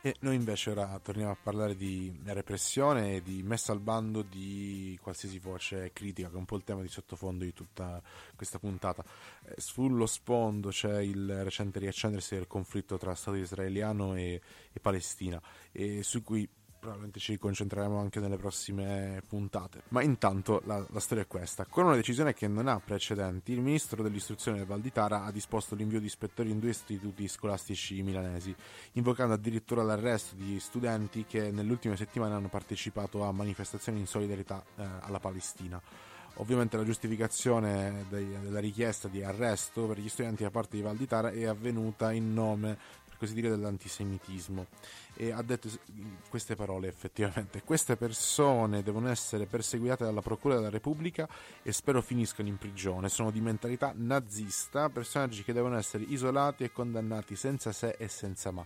E 0.00 0.14
noi 0.20 0.36
invece 0.36 0.70
ora 0.70 0.96
torniamo 1.02 1.32
a 1.32 1.36
parlare 1.36 1.74
di 1.74 2.16
repressione 2.26 3.16
e 3.16 3.22
di 3.22 3.42
messa 3.42 3.72
al 3.72 3.80
bando 3.80 4.22
di 4.22 4.96
qualsiasi 5.02 5.40
voce 5.40 5.90
critica, 5.92 6.28
che 6.28 6.34
è 6.34 6.38
un 6.38 6.44
po' 6.44 6.54
il 6.54 6.62
tema 6.62 6.82
di 6.82 6.88
sottofondo 6.88 7.42
di 7.42 7.52
tutta 7.52 8.00
questa 8.36 8.60
puntata. 8.60 9.04
Eh, 9.44 9.54
sullo 9.56 10.06
sfondo 10.06 10.68
c'è 10.68 11.00
il 11.00 11.42
recente 11.42 11.80
riaccendersi 11.80 12.36
del 12.36 12.46
conflitto 12.46 12.96
tra 12.96 13.16
Stato 13.16 13.36
israeliano 13.38 14.14
e, 14.14 14.40
e 14.72 14.80
Palestina, 14.80 15.42
e 15.72 16.04
su 16.04 16.22
cui 16.22 16.48
probabilmente 16.78 17.18
ci 17.18 17.38
concentreremo 17.38 17.98
anche 17.98 18.20
nelle 18.20 18.36
prossime 18.36 19.22
puntate. 19.26 19.82
Ma 19.88 20.02
intanto 20.02 20.62
la, 20.64 20.84
la 20.90 21.00
storia 21.00 21.24
è 21.24 21.26
questa. 21.26 21.66
Con 21.66 21.84
una 21.84 21.94
decisione 21.94 22.34
che 22.34 22.48
non 22.48 22.68
ha 22.68 22.80
precedenti, 22.80 23.52
il 23.52 23.60
ministro 23.60 24.02
dell'istruzione 24.02 24.58
del 24.58 24.66
Valditara 24.66 25.24
ha 25.24 25.32
disposto 25.32 25.74
l'invio 25.74 26.00
di 26.00 26.06
ispettori 26.06 26.50
in 26.50 26.58
due 26.58 26.70
istituti 26.70 27.26
scolastici 27.28 28.02
milanesi, 28.02 28.54
invocando 28.92 29.34
addirittura 29.34 29.82
l'arresto 29.82 30.34
di 30.36 30.58
studenti 30.60 31.24
che 31.24 31.50
nelle 31.50 31.70
ultime 31.70 31.96
settimane 31.96 32.34
hanno 32.34 32.48
partecipato 32.48 33.24
a 33.24 33.32
manifestazioni 33.32 33.98
in 33.98 34.06
solidarietà 34.06 34.64
eh, 34.76 34.84
alla 35.00 35.20
Palestina. 35.20 35.80
Ovviamente 36.40 36.76
la 36.76 36.84
giustificazione 36.84 38.04
della 38.08 38.60
richiesta 38.60 39.08
di 39.08 39.24
arresto 39.24 39.86
per 39.86 39.98
gli 39.98 40.08
studenti 40.08 40.44
da 40.44 40.50
parte 40.50 40.76
di 40.76 40.82
Valditara 40.82 41.30
è 41.30 41.46
avvenuta 41.46 42.12
in 42.12 42.32
nome, 42.32 42.78
così 43.18 43.34
dire, 43.34 43.48
dell'antisemitismo. 43.48 44.66
E 45.14 45.32
ha 45.32 45.42
detto 45.42 45.66
es- 45.66 45.78
queste 46.30 46.54
parole 46.54 46.88
effettivamente. 46.88 47.62
Queste 47.62 47.96
persone 47.96 48.82
devono 48.82 49.08
essere 49.08 49.46
perseguitate 49.46 50.04
dalla 50.04 50.22
Procura 50.22 50.54
della 50.54 50.70
Repubblica 50.70 51.28
e 51.62 51.72
spero 51.72 52.00
finiscano 52.00 52.48
in 52.48 52.56
prigione. 52.56 53.08
Sono 53.08 53.30
di 53.30 53.40
mentalità 53.40 53.92
nazista, 53.94 54.88
personaggi 54.88 55.42
che 55.42 55.52
devono 55.52 55.76
essere 55.76 56.04
isolati 56.04 56.64
e 56.64 56.72
condannati 56.72 57.36
senza 57.36 57.72
se 57.72 57.96
e 57.98 58.08
senza 58.08 58.50
ma 58.50 58.64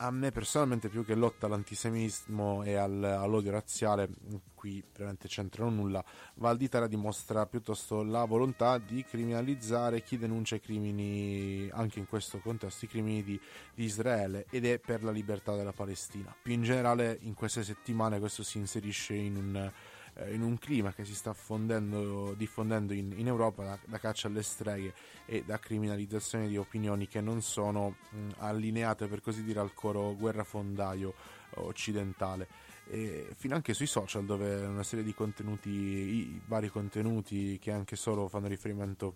a 0.00 0.10
me 0.10 0.30
personalmente 0.30 0.88
più 0.88 1.04
che 1.04 1.14
lotta 1.14 1.46
all'antisemitismo 1.46 2.62
e 2.62 2.74
al- 2.74 3.02
all'odio 3.02 3.50
razziale, 3.50 4.08
qui 4.54 4.82
veramente 4.92 5.28
c'entrano 5.28 5.70
nulla, 5.70 6.04
Valditara 6.34 6.86
dimostra 6.86 7.46
piuttosto 7.46 8.02
la 8.02 8.24
volontà 8.24 8.78
di 8.78 9.04
criminalizzare 9.04 10.02
chi 10.02 10.16
denuncia 10.18 10.56
i 10.56 10.60
crimini, 10.60 11.68
anche 11.72 11.98
in 11.98 12.06
questo 12.06 12.38
contesto, 12.38 12.84
i 12.84 12.88
crimini 12.88 13.22
di, 13.22 13.40
di 13.74 13.84
Israele 13.84 14.46
ed 14.50 14.66
è 14.66 14.78
per 14.78 15.02
la 15.02 15.10
libertà 15.10 15.56
della 15.56 15.72
Palestina. 15.72 16.34
Più 16.40 16.52
in 16.52 16.62
generale 16.62 17.18
in 17.22 17.34
queste 17.34 17.64
settimane 17.64 18.18
questo 18.18 18.42
si 18.42 18.58
inserisce 18.58 19.14
in 19.14 19.36
un 19.36 19.72
eh, 20.18 20.34
in 20.34 20.42
un 20.42 20.58
clima 20.58 20.92
che 20.92 21.04
si 21.04 21.14
sta 21.14 21.32
fondendo- 21.32 22.34
diffondendo 22.34 22.92
in, 22.92 23.12
in 23.16 23.26
Europa 23.26 23.64
da, 23.64 23.78
da 23.84 23.98
caccia 23.98 24.28
alle 24.28 24.42
streghe 24.42 24.92
e 25.26 25.44
da 25.44 25.58
criminalizzazione 25.58 26.48
di 26.48 26.56
opinioni 26.56 27.06
che 27.06 27.20
non 27.20 27.40
sono 27.42 27.96
mh, 28.10 28.28
allineate 28.38 29.06
per 29.06 29.20
così 29.20 29.42
dire 29.44 29.60
al 29.60 29.74
coro 29.74 30.14
guerrafondaio 30.16 31.14
occidentale. 31.54 32.48
E 32.90 33.28
fino 33.36 33.54
anche 33.54 33.74
sui 33.74 33.86
social 33.86 34.24
dove 34.24 34.64
una 34.64 34.82
serie 34.82 35.04
di 35.04 35.14
contenuti 35.14 35.68
i 35.68 36.40
vari 36.46 36.68
contenuti 36.68 37.58
che 37.58 37.70
anche 37.70 37.96
solo 37.96 38.28
fanno 38.28 38.46
riferimento 38.46 39.14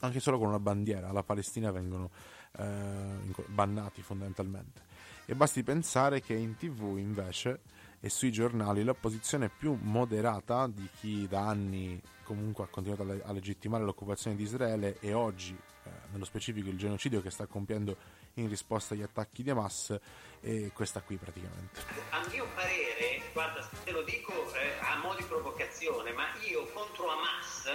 anche 0.00 0.20
solo 0.20 0.38
con 0.38 0.48
una 0.48 0.58
bandiera 0.58 1.08
alla 1.08 1.22
Palestina 1.22 1.70
vengono 1.70 2.10
eh, 2.58 3.44
bannati 3.46 4.02
fondamentalmente. 4.02 4.82
E 5.24 5.34
basti 5.34 5.62
pensare 5.62 6.20
che 6.20 6.34
in 6.34 6.56
tv 6.56 6.96
invece 6.98 7.60
e 8.06 8.08
sui 8.08 8.30
giornali 8.30 8.84
la 8.84 8.94
posizione 8.94 9.48
più 9.48 9.76
moderata 9.82 10.68
di 10.68 10.88
chi 11.00 11.26
da 11.26 11.40
anni 11.40 12.00
comunque 12.22 12.62
ha 12.62 12.68
continuato 12.68 13.02
a, 13.02 13.06
le- 13.06 13.22
a 13.24 13.32
legittimare 13.32 13.82
l'occupazione 13.82 14.36
di 14.36 14.44
Israele 14.44 14.98
e 15.00 15.12
oggi, 15.12 15.58
eh, 15.84 15.90
nello 16.12 16.24
specifico, 16.24 16.68
il 16.68 16.78
genocidio 16.78 17.20
che 17.20 17.30
sta 17.30 17.46
compiendo 17.46 17.96
in 18.34 18.48
risposta 18.48 18.94
agli 18.94 19.02
attacchi 19.02 19.42
di 19.42 19.50
Hamas, 19.50 19.98
è 20.40 20.70
questa 20.72 21.00
qui 21.00 21.16
praticamente. 21.16 21.80
A 22.10 22.24
mio 22.30 22.46
parere, 22.54 23.22
guarda, 23.32 23.68
te 23.82 23.90
lo 23.90 24.02
dico 24.02 24.54
eh, 24.54 24.78
a 24.82 24.98
mo' 24.98 25.16
di 25.16 25.24
provocazione, 25.24 26.12
ma 26.12 26.26
io 26.48 26.64
contro 26.72 27.08
Hamas, 27.10 27.68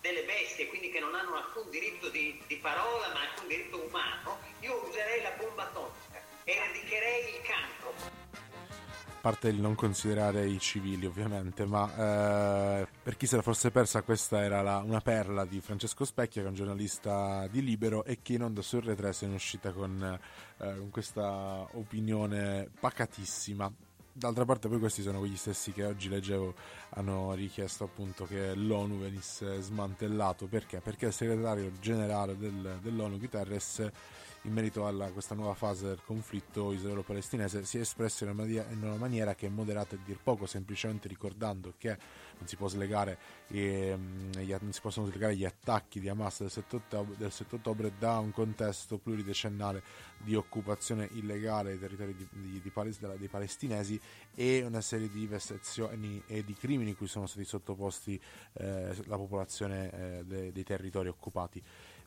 delle 0.00 0.22
bestie, 0.22 0.68
quindi 0.68 0.90
che 0.90 1.00
non 1.00 1.16
hanno 1.16 1.34
alcun 1.34 1.68
diritto 1.70 2.10
di, 2.10 2.40
di 2.46 2.56
parola, 2.58 3.08
ma 3.12 3.22
alcun 3.22 3.48
diritto 3.48 3.84
umano, 3.84 4.38
io 4.60 4.86
userei 4.88 5.22
la 5.22 5.32
bomba 5.36 5.64
atomica, 5.64 6.22
eradicherei 6.44 7.34
il 7.34 7.40
cancro. 7.42 8.23
Parte 9.24 9.48
il 9.48 9.58
non 9.58 9.74
considerare 9.74 10.46
i 10.46 10.58
civili 10.58 11.06
ovviamente, 11.06 11.64
ma 11.64 11.88
eh, 12.82 12.86
per 13.02 13.16
chi 13.16 13.24
se 13.26 13.36
la 13.36 13.42
fosse 13.42 13.70
persa 13.70 14.02
questa 14.02 14.42
era 14.42 14.60
la- 14.60 14.82
una 14.84 15.00
perla 15.00 15.46
di 15.46 15.62
Francesco 15.62 16.04
Specchia, 16.04 16.42
che 16.42 16.46
è 16.46 16.50
un 16.50 16.54
giornalista 16.56 17.46
di 17.50 17.62
Libero 17.64 18.04
e 18.04 18.18
che 18.20 18.34
in 18.34 18.42
onda 18.42 18.60
su 18.60 18.76
R3 18.76 19.12
se 19.12 19.24
ne 19.24 19.32
è 19.32 19.34
uscita 19.36 19.72
con, 19.72 20.20
eh, 20.58 20.76
con 20.76 20.90
questa 20.90 21.66
opinione 21.72 22.68
pacatissima. 22.78 23.72
D'altra 24.12 24.44
parte 24.44 24.68
poi 24.68 24.78
questi 24.78 25.00
sono 25.00 25.20
quegli 25.20 25.36
stessi 25.38 25.72
che 25.72 25.86
oggi 25.86 26.10
leggevo 26.10 26.54
hanno 26.90 27.32
richiesto 27.32 27.84
appunto 27.84 28.26
che 28.26 28.54
l'ONU 28.54 28.98
venisse 28.98 29.58
smantellato. 29.62 30.46
Perché? 30.48 30.80
Perché 30.80 31.06
il 31.06 31.12
segretario 31.14 31.72
generale 31.80 32.36
del- 32.36 32.78
dell'ONU 32.82 33.16
Guterres 33.18 33.90
in 34.44 34.52
merito 34.52 34.86
a 34.86 34.92
questa 35.10 35.34
nuova 35.34 35.54
fase 35.54 35.86
del 35.86 36.00
conflitto 36.04 36.72
israelo-palestinese 36.72 37.64
si 37.64 37.78
è 37.78 37.80
espresso 37.80 38.24
in 38.24 38.30
una, 38.30 38.42
mania- 38.42 38.66
in 38.70 38.82
una 38.82 38.96
maniera 38.96 39.34
che 39.34 39.46
è 39.46 39.48
moderata 39.48 39.94
a 39.94 39.98
dir 40.04 40.18
poco, 40.22 40.44
semplicemente 40.46 41.08
ricordando 41.08 41.74
che 41.78 41.96
non 42.36 42.46
si, 42.46 42.56
slegare, 42.66 43.18
ehm, 43.48 44.32
gli, 44.38 44.54
non 44.60 44.72
si 44.72 44.80
possono 44.80 45.06
slegare 45.06 45.34
gli 45.36 45.44
attacchi 45.46 45.98
di 45.98 46.08
Hamas 46.08 46.40
del 46.40 46.50
7, 46.50 46.76
ottobre, 46.76 47.16
del 47.16 47.32
7 47.32 47.54
ottobre 47.54 47.92
da 47.98 48.18
un 48.18 48.32
contesto 48.32 48.98
pluridecennale 48.98 49.82
di 50.18 50.34
occupazione 50.34 51.08
illegale 51.12 51.70
dei 51.70 51.78
territori 51.78 52.14
di- 52.14 52.28
di- 52.30 52.60
di 52.60 52.70
Pales- 52.70 52.98
dei 53.16 53.28
palestinesi 53.28 53.98
e 54.34 54.62
una 54.62 54.80
serie 54.80 55.08
di 55.08 55.26
vessazioni 55.26 56.22
e 56.26 56.44
di 56.44 56.54
crimini 56.54 56.94
cui 56.94 57.06
sono 57.06 57.26
stati 57.26 57.44
sottoposti 57.44 58.20
eh, 58.54 58.94
la 59.06 59.16
popolazione 59.16 59.90
eh, 59.90 60.24
de- 60.24 60.52
dei 60.52 60.64
territori 60.64 61.08
occupati 61.08 61.62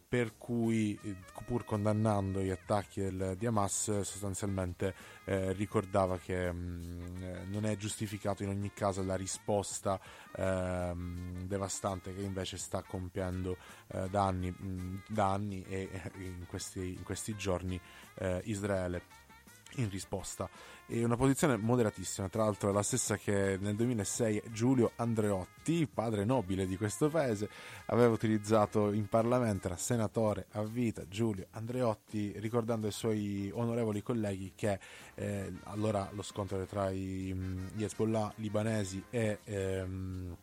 per 0.08 0.38
cui 0.38 0.98
eh, 1.04 1.16
pur 1.46 1.66
condannando 1.66 2.42
gli 2.42 2.50
attacchi 2.50 3.02
del- 3.02 3.36
di 3.38 3.46
Hamas 3.46 3.90
eh, 3.90 4.04
sostanzialmente 4.04 4.94
eh, 5.26 5.52
ricordava 5.52 6.18
che 6.18 6.52
mh, 6.52 7.18
eh, 7.22 7.46
non 7.48 7.66
è 7.66 7.76
giustificato 7.76 8.44
in 8.44 8.50
ogni 8.50 8.72
caso 8.74 9.04
la 9.04 9.16
risposta 9.16 10.00
ehm, 10.36 11.46
devastante 11.46 12.14
che 12.14 12.22
invece 12.22 12.58
sta 12.58 12.82
compiendo 12.84 13.58
eh, 13.88 14.08
da, 14.10 14.24
anni, 14.24 14.50
mh, 14.50 15.04
da 15.10 15.32
anni 15.34 15.64
e 15.68 15.90
eh, 15.92 16.12
in 16.24 16.46
questi, 16.48 16.94
in 16.94 17.04
questi 17.04 17.36
giorni 17.36 17.80
eh, 18.16 18.42
Israele 18.46 19.17
in 19.78 19.90
risposta. 19.90 20.50
E 20.86 21.04
una 21.04 21.18
posizione 21.18 21.58
moderatissima, 21.58 22.30
tra 22.30 22.44
l'altro 22.44 22.70
è 22.70 22.74
la 22.74 22.84
stessa 22.84 23.18
che 23.18 23.58
nel 23.60 23.76
2006 23.76 24.44
Giulio 24.52 24.92
Andreotti, 24.96 25.88
padre 25.92 26.24
nobile 26.24 26.66
di 26.66 26.78
questo 26.78 27.10
paese, 27.10 27.50
aveva 27.88 28.14
utilizzato 28.14 28.94
in 28.94 29.08
Parlamento, 29.08 29.68
era 29.68 29.76
senatore 29.76 30.46
a 30.52 30.64
vita 30.64 31.08
Giulio 31.08 31.48
Andreotti, 31.52 32.34
ricordando 32.38 32.88
ai 32.88 32.94
suoi 32.94 33.52
onorevoli 33.54 34.02
colleghi 34.02 34.54
che 34.56 34.80
eh, 35.16 35.52
allora 35.64 36.10
lo 36.14 36.22
scontro 36.22 36.58
era 36.58 36.66
tra 36.66 36.90
i, 36.90 37.34
gli 37.74 37.84
Hezbollah 37.84 38.34
libanesi 38.38 39.04
e... 39.10 39.40
ehm, 39.44 40.36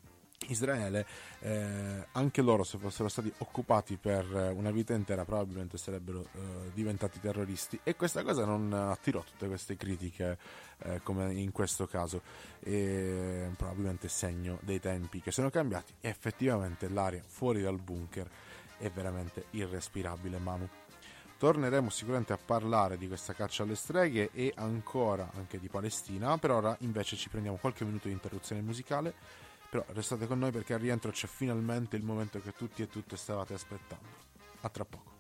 Israele, 0.48 1.06
eh, 1.40 2.06
anche 2.12 2.42
loro 2.42 2.64
se 2.64 2.78
fossero 2.78 3.08
stati 3.08 3.32
occupati 3.38 3.96
per 3.96 4.24
eh, 4.34 4.48
una 4.48 4.70
vita 4.70 4.94
intera 4.94 5.24
probabilmente 5.24 5.78
sarebbero 5.78 6.20
eh, 6.32 6.70
diventati 6.72 7.20
terroristi 7.20 7.78
e 7.82 7.96
questa 7.96 8.22
cosa 8.22 8.44
non 8.44 8.72
attirò 8.72 9.22
tutte 9.22 9.46
queste 9.46 9.76
critiche 9.76 10.38
eh, 10.78 11.00
come 11.02 11.32
in 11.32 11.52
questo 11.52 11.86
caso 11.86 12.22
e 12.60 13.50
probabilmente 13.56 14.08
segno 14.08 14.58
dei 14.62 14.80
tempi 14.80 15.20
che 15.20 15.30
sono 15.30 15.50
cambiati 15.50 15.92
e 16.00 16.08
effettivamente 16.08 16.88
l'aria 16.88 17.22
fuori 17.26 17.62
dal 17.62 17.80
bunker 17.80 18.28
è 18.78 18.90
veramente 18.90 19.46
irrespirabile 19.50 20.38
Manu. 20.38 20.68
Torneremo 21.36 21.90
sicuramente 21.90 22.32
a 22.32 22.38
parlare 22.42 22.96
di 22.96 23.08
questa 23.08 23.32
caccia 23.32 23.64
alle 23.64 23.74
streghe 23.74 24.30
e 24.32 24.52
ancora 24.56 25.30
anche 25.34 25.58
di 25.58 25.68
Palestina. 25.68 26.38
Per 26.38 26.50
ora 26.50 26.76
invece 26.80 27.16
ci 27.16 27.28
prendiamo 27.28 27.58
qualche 27.58 27.84
minuto 27.84 28.08
di 28.08 28.14
interruzione 28.14 28.62
musicale. 28.62 29.14
Però 29.74 29.84
restate 29.88 30.28
con 30.28 30.38
noi 30.38 30.52
perché 30.52 30.74
al 30.74 30.78
rientro 30.78 31.10
c'è 31.10 31.26
finalmente 31.26 31.96
il 31.96 32.04
momento 32.04 32.40
che 32.40 32.52
tutti 32.52 32.82
e 32.82 32.86
tutte 32.86 33.16
stavate 33.16 33.54
aspettando. 33.54 34.06
A 34.60 34.68
tra 34.68 34.84
poco. 34.84 35.10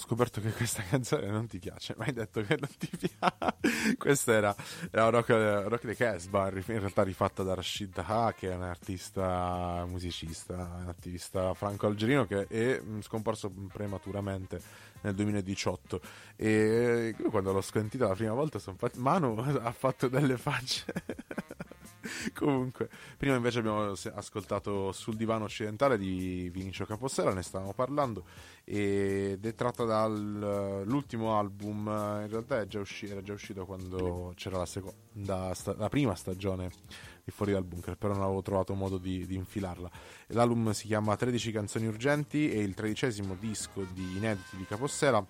Scoperto 0.00 0.40
che 0.40 0.50
questa 0.52 0.82
canzone 0.88 1.28
non 1.28 1.46
ti 1.46 1.58
piace, 1.58 1.94
ma 1.96 2.06
hai 2.06 2.12
detto 2.12 2.40
che 2.42 2.56
non 2.58 2.70
ti 2.76 2.88
piace. 2.88 3.96
questa 3.98 4.32
era, 4.32 4.56
era 4.90 5.08
Rock, 5.10 5.28
Rock 5.28 5.86
the 5.86 5.94
Casbah, 5.94 6.48
in 6.48 6.62
realtà 6.80 7.02
rifatta 7.02 7.42
da 7.42 7.54
Rashid 7.54 7.92
Taha, 7.92 8.32
che 8.32 8.50
è 8.50 8.54
un 8.54 8.62
artista 8.62 9.84
musicista, 9.86 10.54
un 10.54 10.88
attivista 10.88 11.52
franco-algerino 11.54 12.26
che 12.26 12.46
è 12.46 12.80
mm, 12.82 13.00
scomparso 13.00 13.50
prematuramente 13.70 14.60
nel 15.02 15.14
2018. 15.14 16.00
E 16.36 17.14
io 17.16 17.30
quando 17.30 17.52
l'ho 17.52 17.60
sentita 17.60 18.08
la 18.08 18.14
prima 18.14 18.32
volta, 18.32 18.58
sono 18.58 18.76
fatto... 18.76 18.98
Manu 18.98 19.36
ha 19.62 19.72
fatto 19.72 20.08
delle 20.08 20.38
facce. 20.38 20.86
Comunque, 22.34 22.88
prima 23.16 23.36
invece 23.36 23.58
abbiamo 23.58 23.92
ascoltato 24.14 24.92
Sul 24.92 25.16
divano 25.16 25.44
occidentale 25.44 25.98
di 25.98 26.48
Vinicio 26.52 26.84
Capossela, 26.86 27.32
ne 27.32 27.42
stavamo 27.42 27.72
parlando, 27.74 28.24
ed 28.64 29.44
è 29.44 29.54
tratta 29.54 29.84
dall'ultimo 29.84 31.38
album, 31.38 31.86
in 32.22 32.28
realtà 32.28 32.66
già 32.66 32.80
usci- 32.80 33.06
era 33.06 33.22
già 33.22 33.32
uscito 33.32 33.66
quando 33.66 34.32
c'era 34.34 34.58
la, 34.58 34.66
seconda 34.66 35.52
sta- 35.54 35.74
la 35.76 35.88
prima 35.88 36.14
stagione 36.14 36.70
di 37.22 37.30
Fuori 37.30 37.52
dal 37.52 37.64
Bunker, 37.64 37.96
però 37.96 38.14
non 38.14 38.22
avevo 38.22 38.42
trovato 38.42 38.74
modo 38.74 38.96
di, 38.96 39.26
di 39.26 39.34
infilarla. 39.34 39.90
L'album 40.28 40.70
si 40.70 40.86
chiama 40.86 41.16
13 41.16 41.52
canzoni 41.52 41.86
urgenti, 41.86 42.50
è 42.50 42.58
il 42.58 42.74
tredicesimo 42.74 43.36
disco 43.38 43.84
di 43.92 44.16
inediti 44.16 44.56
di 44.56 44.64
Capossela 44.64 45.24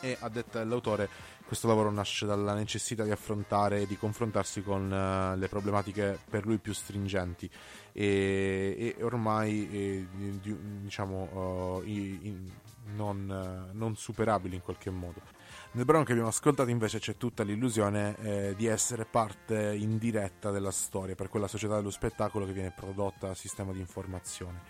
e 0.00 0.16
a 0.20 0.28
detta 0.28 0.60
dell'autore 0.60 1.08
questo 1.48 1.66
lavoro 1.66 1.90
nasce 1.90 2.26
dalla 2.26 2.52
necessità 2.52 3.04
di 3.04 3.10
affrontare 3.10 3.80
e 3.80 3.86
di 3.86 3.96
confrontarsi 3.96 4.62
con 4.62 4.92
eh, 4.92 5.34
le 5.34 5.48
problematiche 5.48 6.18
per 6.28 6.44
lui 6.44 6.58
più 6.58 6.74
stringenti 6.74 7.48
e, 7.90 8.94
e 8.98 9.02
ormai 9.02 9.66
eh, 9.70 10.06
di- 10.14 10.40
di- 10.40 10.80
diciamo 10.82 11.80
eh, 11.82 11.88
i- 11.88 12.18
in- 12.28 12.50
non, 12.94 13.30
eh, 13.30 13.72
non 13.72 13.96
superabili 13.96 14.56
in 14.56 14.62
qualche 14.62 14.90
modo. 14.90 15.22
Nel 15.72 15.86
brano 15.86 16.04
che 16.04 16.12
abbiamo 16.12 16.28
ascoltato 16.30 16.68
invece 16.68 16.98
c'è 16.98 17.16
tutta 17.16 17.42
l'illusione 17.44 18.16
eh, 18.20 18.54
di 18.54 18.66
essere 18.66 19.06
parte 19.06 19.74
indiretta 19.74 20.50
della 20.50 20.70
storia 20.70 21.14
per 21.14 21.30
quella 21.30 21.48
società 21.48 21.76
dello 21.76 21.90
spettacolo 21.90 22.44
che 22.44 22.52
viene 22.52 22.72
prodotta 22.76 23.30
a 23.30 23.34
sistema 23.34 23.72
di 23.72 23.80
informazione, 23.80 24.60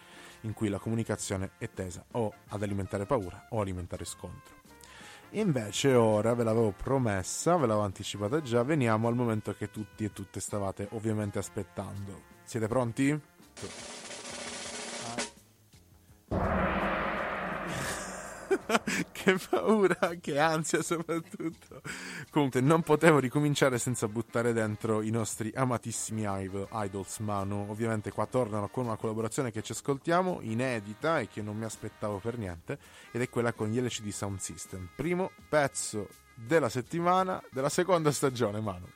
in 0.42 0.54
cui 0.54 0.68
la 0.68 0.78
comunicazione 0.78 1.50
è 1.58 1.70
tesa 1.72 2.04
o 2.12 2.32
ad 2.48 2.62
alimentare 2.62 3.04
paura 3.04 3.46
o 3.50 3.60
alimentare 3.60 4.04
scontro. 4.04 4.57
Invece 5.32 5.94
ora 5.94 6.34
ve 6.34 6.42
l'avevo 6.42 6.72
promessa, 6.72 7.56
ve 7.56 7.66
l'avevo 7.66 7.84
anticipata 7.84 8.40
già, 8.40 8.62
veniamo 8.62 9.08
al 9.08 9.14
momento 9.14 9.52
che 9.52 9.70
tutti 9.70 10.04
e 10.04 10.12
tutte 10.12 10.40
stavate 10.40 10.88
ovviamente 10.92 11.38
aspettando. 11.38 12.22
Siete 12.44 12.66
pronti? 12.66 13.20
che 19.12 19.38
paura, 19.48 20.12
che 20.20 20.38
ansia 20.38 20.82
soprattutto. 20.82 21.80
Comunque 22.30 22.60
non 22.60 22.82
potevo 22.82 23.18
ricominciare 23.18 23.78
senza 23.78 24.08
buttare 24.08 24.52
dentro 24.52 25.02
i 25.02 25.10
nostri 25.10 25.50
amatissimi 25.54 26.24
idol- 26.26 26.68
idols 26.72 27.18
Manu. 27.18 27.66
Ovviamente 27.68 28.10
qua 28.10 28.26
tornano 28.26 28.68
con 28.68 28.84
una 28.86 28.96
collaborazione 28.96 29.50
che 29.50 29.62
ci 29.62 29.72
ascoltiamo, 29.72 30.40
inedita 30.42 31.20
e 31.20 31.28
che 31.28 31.42
non 31.42 31.56
mi 31.56 31.64
aspettavo 31.64 32.18
per 32.18 32.38
niente, 32.38 32.78
ed 33.10 33.22
è 33.22 33.28
quella 33.28 33.52
con 33.52 33.68
gli 33.68 33.80
LCD 33.80 34.08
Sound 34.08 34.38
System. 34.38 34.88
Primo 34.94 35.30
pezzo 35.48 36.08
della 36.34 36.68
settimana 36.68 37.42
della 37.50 37.68
seconda 37.68 38.12
stagione, 38.12 38.60
Manu. 38.60 38.86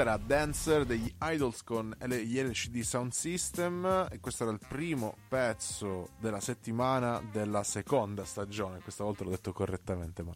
Era 0.00 0.16
Dancer 0.16 0.84
degli 0.84 1.12
Idols 1.22 1.62
con 1.62 1.96
gli 2.06 2.40
LCD 2.40 2.80
Sound 2.80 3.12
System 3.12 4.08
e 4.10 4.18
questo 4.18 4.42
era 4.42 4.52
il 4.52 4.60
primo 4.66 5.16
pezzo 5.28 6.10
della 6.18 6.40
settimana 6.40 7.22
della 7.30 7.62
seconda 7.62 8.24
stagione, 8.24 8.80
questa 8.80 9.04
volta 9.04 9.24
l'ho 9.24 9.30
detto 9.30 9.52
correttamente, 9.52 10.22
ma... 10.22 10.32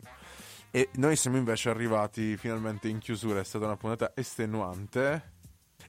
E 0.70 0.90
noi 0.94 1.16
siamo 1.16 1.38
invece 1.38 1.70
arrivati 1.70 2.36
finalmente 2.36 2.88
in 2.88 2.98
chiusura, 2.98 3.40
è 3.40 3.44
stata 3.44 3.64
una 3.64 3.76
puntata 3.76 4.12
estenuante 4.14 5.36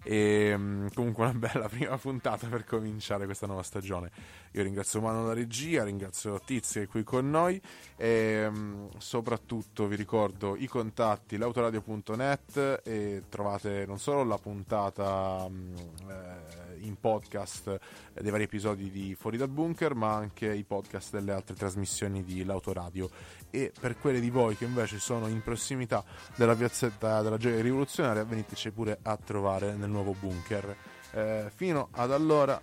e 0.04 0.54
mm, 0.56 0.88
comunque 0.94 1.26
una 1.26 1.34
bella 1.34 1.68
prima 1.68 1.98
puntata 1.98 2.48
per 2.48 2.64
cominciare 2.66 3.26
questa 3.26 3.48
nuova 3.48 3.64
stagione. 3.64 4.12
Io 4.52 4.64
ringrazio 4.64 5.02
Mano 5.02 5.26
la 5.26 5.34
regia, 5.34 5.84
ringrazio 5.84 6.40
Tizia 6.44 6.82
che 6.82 6.88
è 6.88 6.90
qui 6.90 7.04
con 7.04 7.30
noi 7.30 7.62
e 7.96 8.48
mm, 8.50 8.88
soprattutto 8.98 9.88
vi 9.88 9.96
ricordo 9.96 10.56
i 10.56 10.68
contatti 10.68 11.38
l'autoradio.net 11.38 12.82
e 12.84 13.24
trovate 13.30 13.86
non 13.86 14.00
solo 14.00 14.24
la 14.24 14.38
puntata 14.38 15.48
mm, 15.50 15.76
eh, 16.10 16.69
in 16.82 17.00
podcast 17.00 17.80
dei 18.14 18.32
vari 18.32 18.44
episodi 18.44 18.90
di 18.92 19.16
Fuori 19.18 19.38
dal 19.38 19.50
Bunker 19.50 19.94
ma 19.94 20.14
anche 20.14 20.54
i 20.54 20.64
podcast 20.64 21.12
delle 21.12 21.32
altre 21.32 21.56
trasmissioni 21.56 22.24
di 22.24 22.44
L'Autoradio 22.44 23.10
e 23.50 23.72
per 23.80 23.98
quelli 23.98 24.20
di 24.20 24.30
voi 24.30 24.56
che 24.56 24.66
invece 24.66 25.00
sono 25.00 25.28
in 25.28 25.42
prossimità 25.42 26.04
della 26.36 26.56
piazzetta 26.56 27.22
della 27.22 27.38
Gioia 27.38 27.62
Rivoluzionaria 27.62 28.24
veniteci 28.24 28.72
pure 28.72 29.00
a 29.02 29.18
trovare 29.18 29.76
nel 29.76 29.90
nuovo 29.90 30.16
bunker. 30.20 30.76
Eh, 31.12 31.52
fino 31.54 31.90
ad 31.92 32.12
allora 32.12 32.62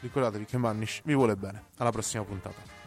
ricordatevi 0.00 0.44
che 0.44 0.58
Mannish 0.58 1.00
vi 1.04 1.14
vuole 1.14 1.36
bene. 1.36 1.64
Alla 1.78 1.90
prossima 1.90 2.24
puntata. 2.24 2.82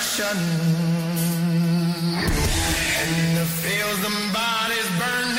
Construction. 0.00 0.36
In 3.04 3.34
the 3.34 3.44
fields, 3.44 4.04
and 4.08 4.32
bodies 4.32 4.88
burning 4.98 5.36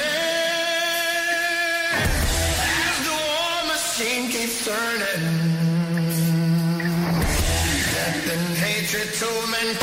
as 2.87 2.97
the 3.07 3.15
war 3.25 3.57
machine 3.73 4.29
keeps 4.29 4.65
turning. 4.65 5.23
Death 7.93 8.29
and 8.35 8.57
hatred 8.57 9.09
to 9.19 9.29
mankind. 9.51 9.80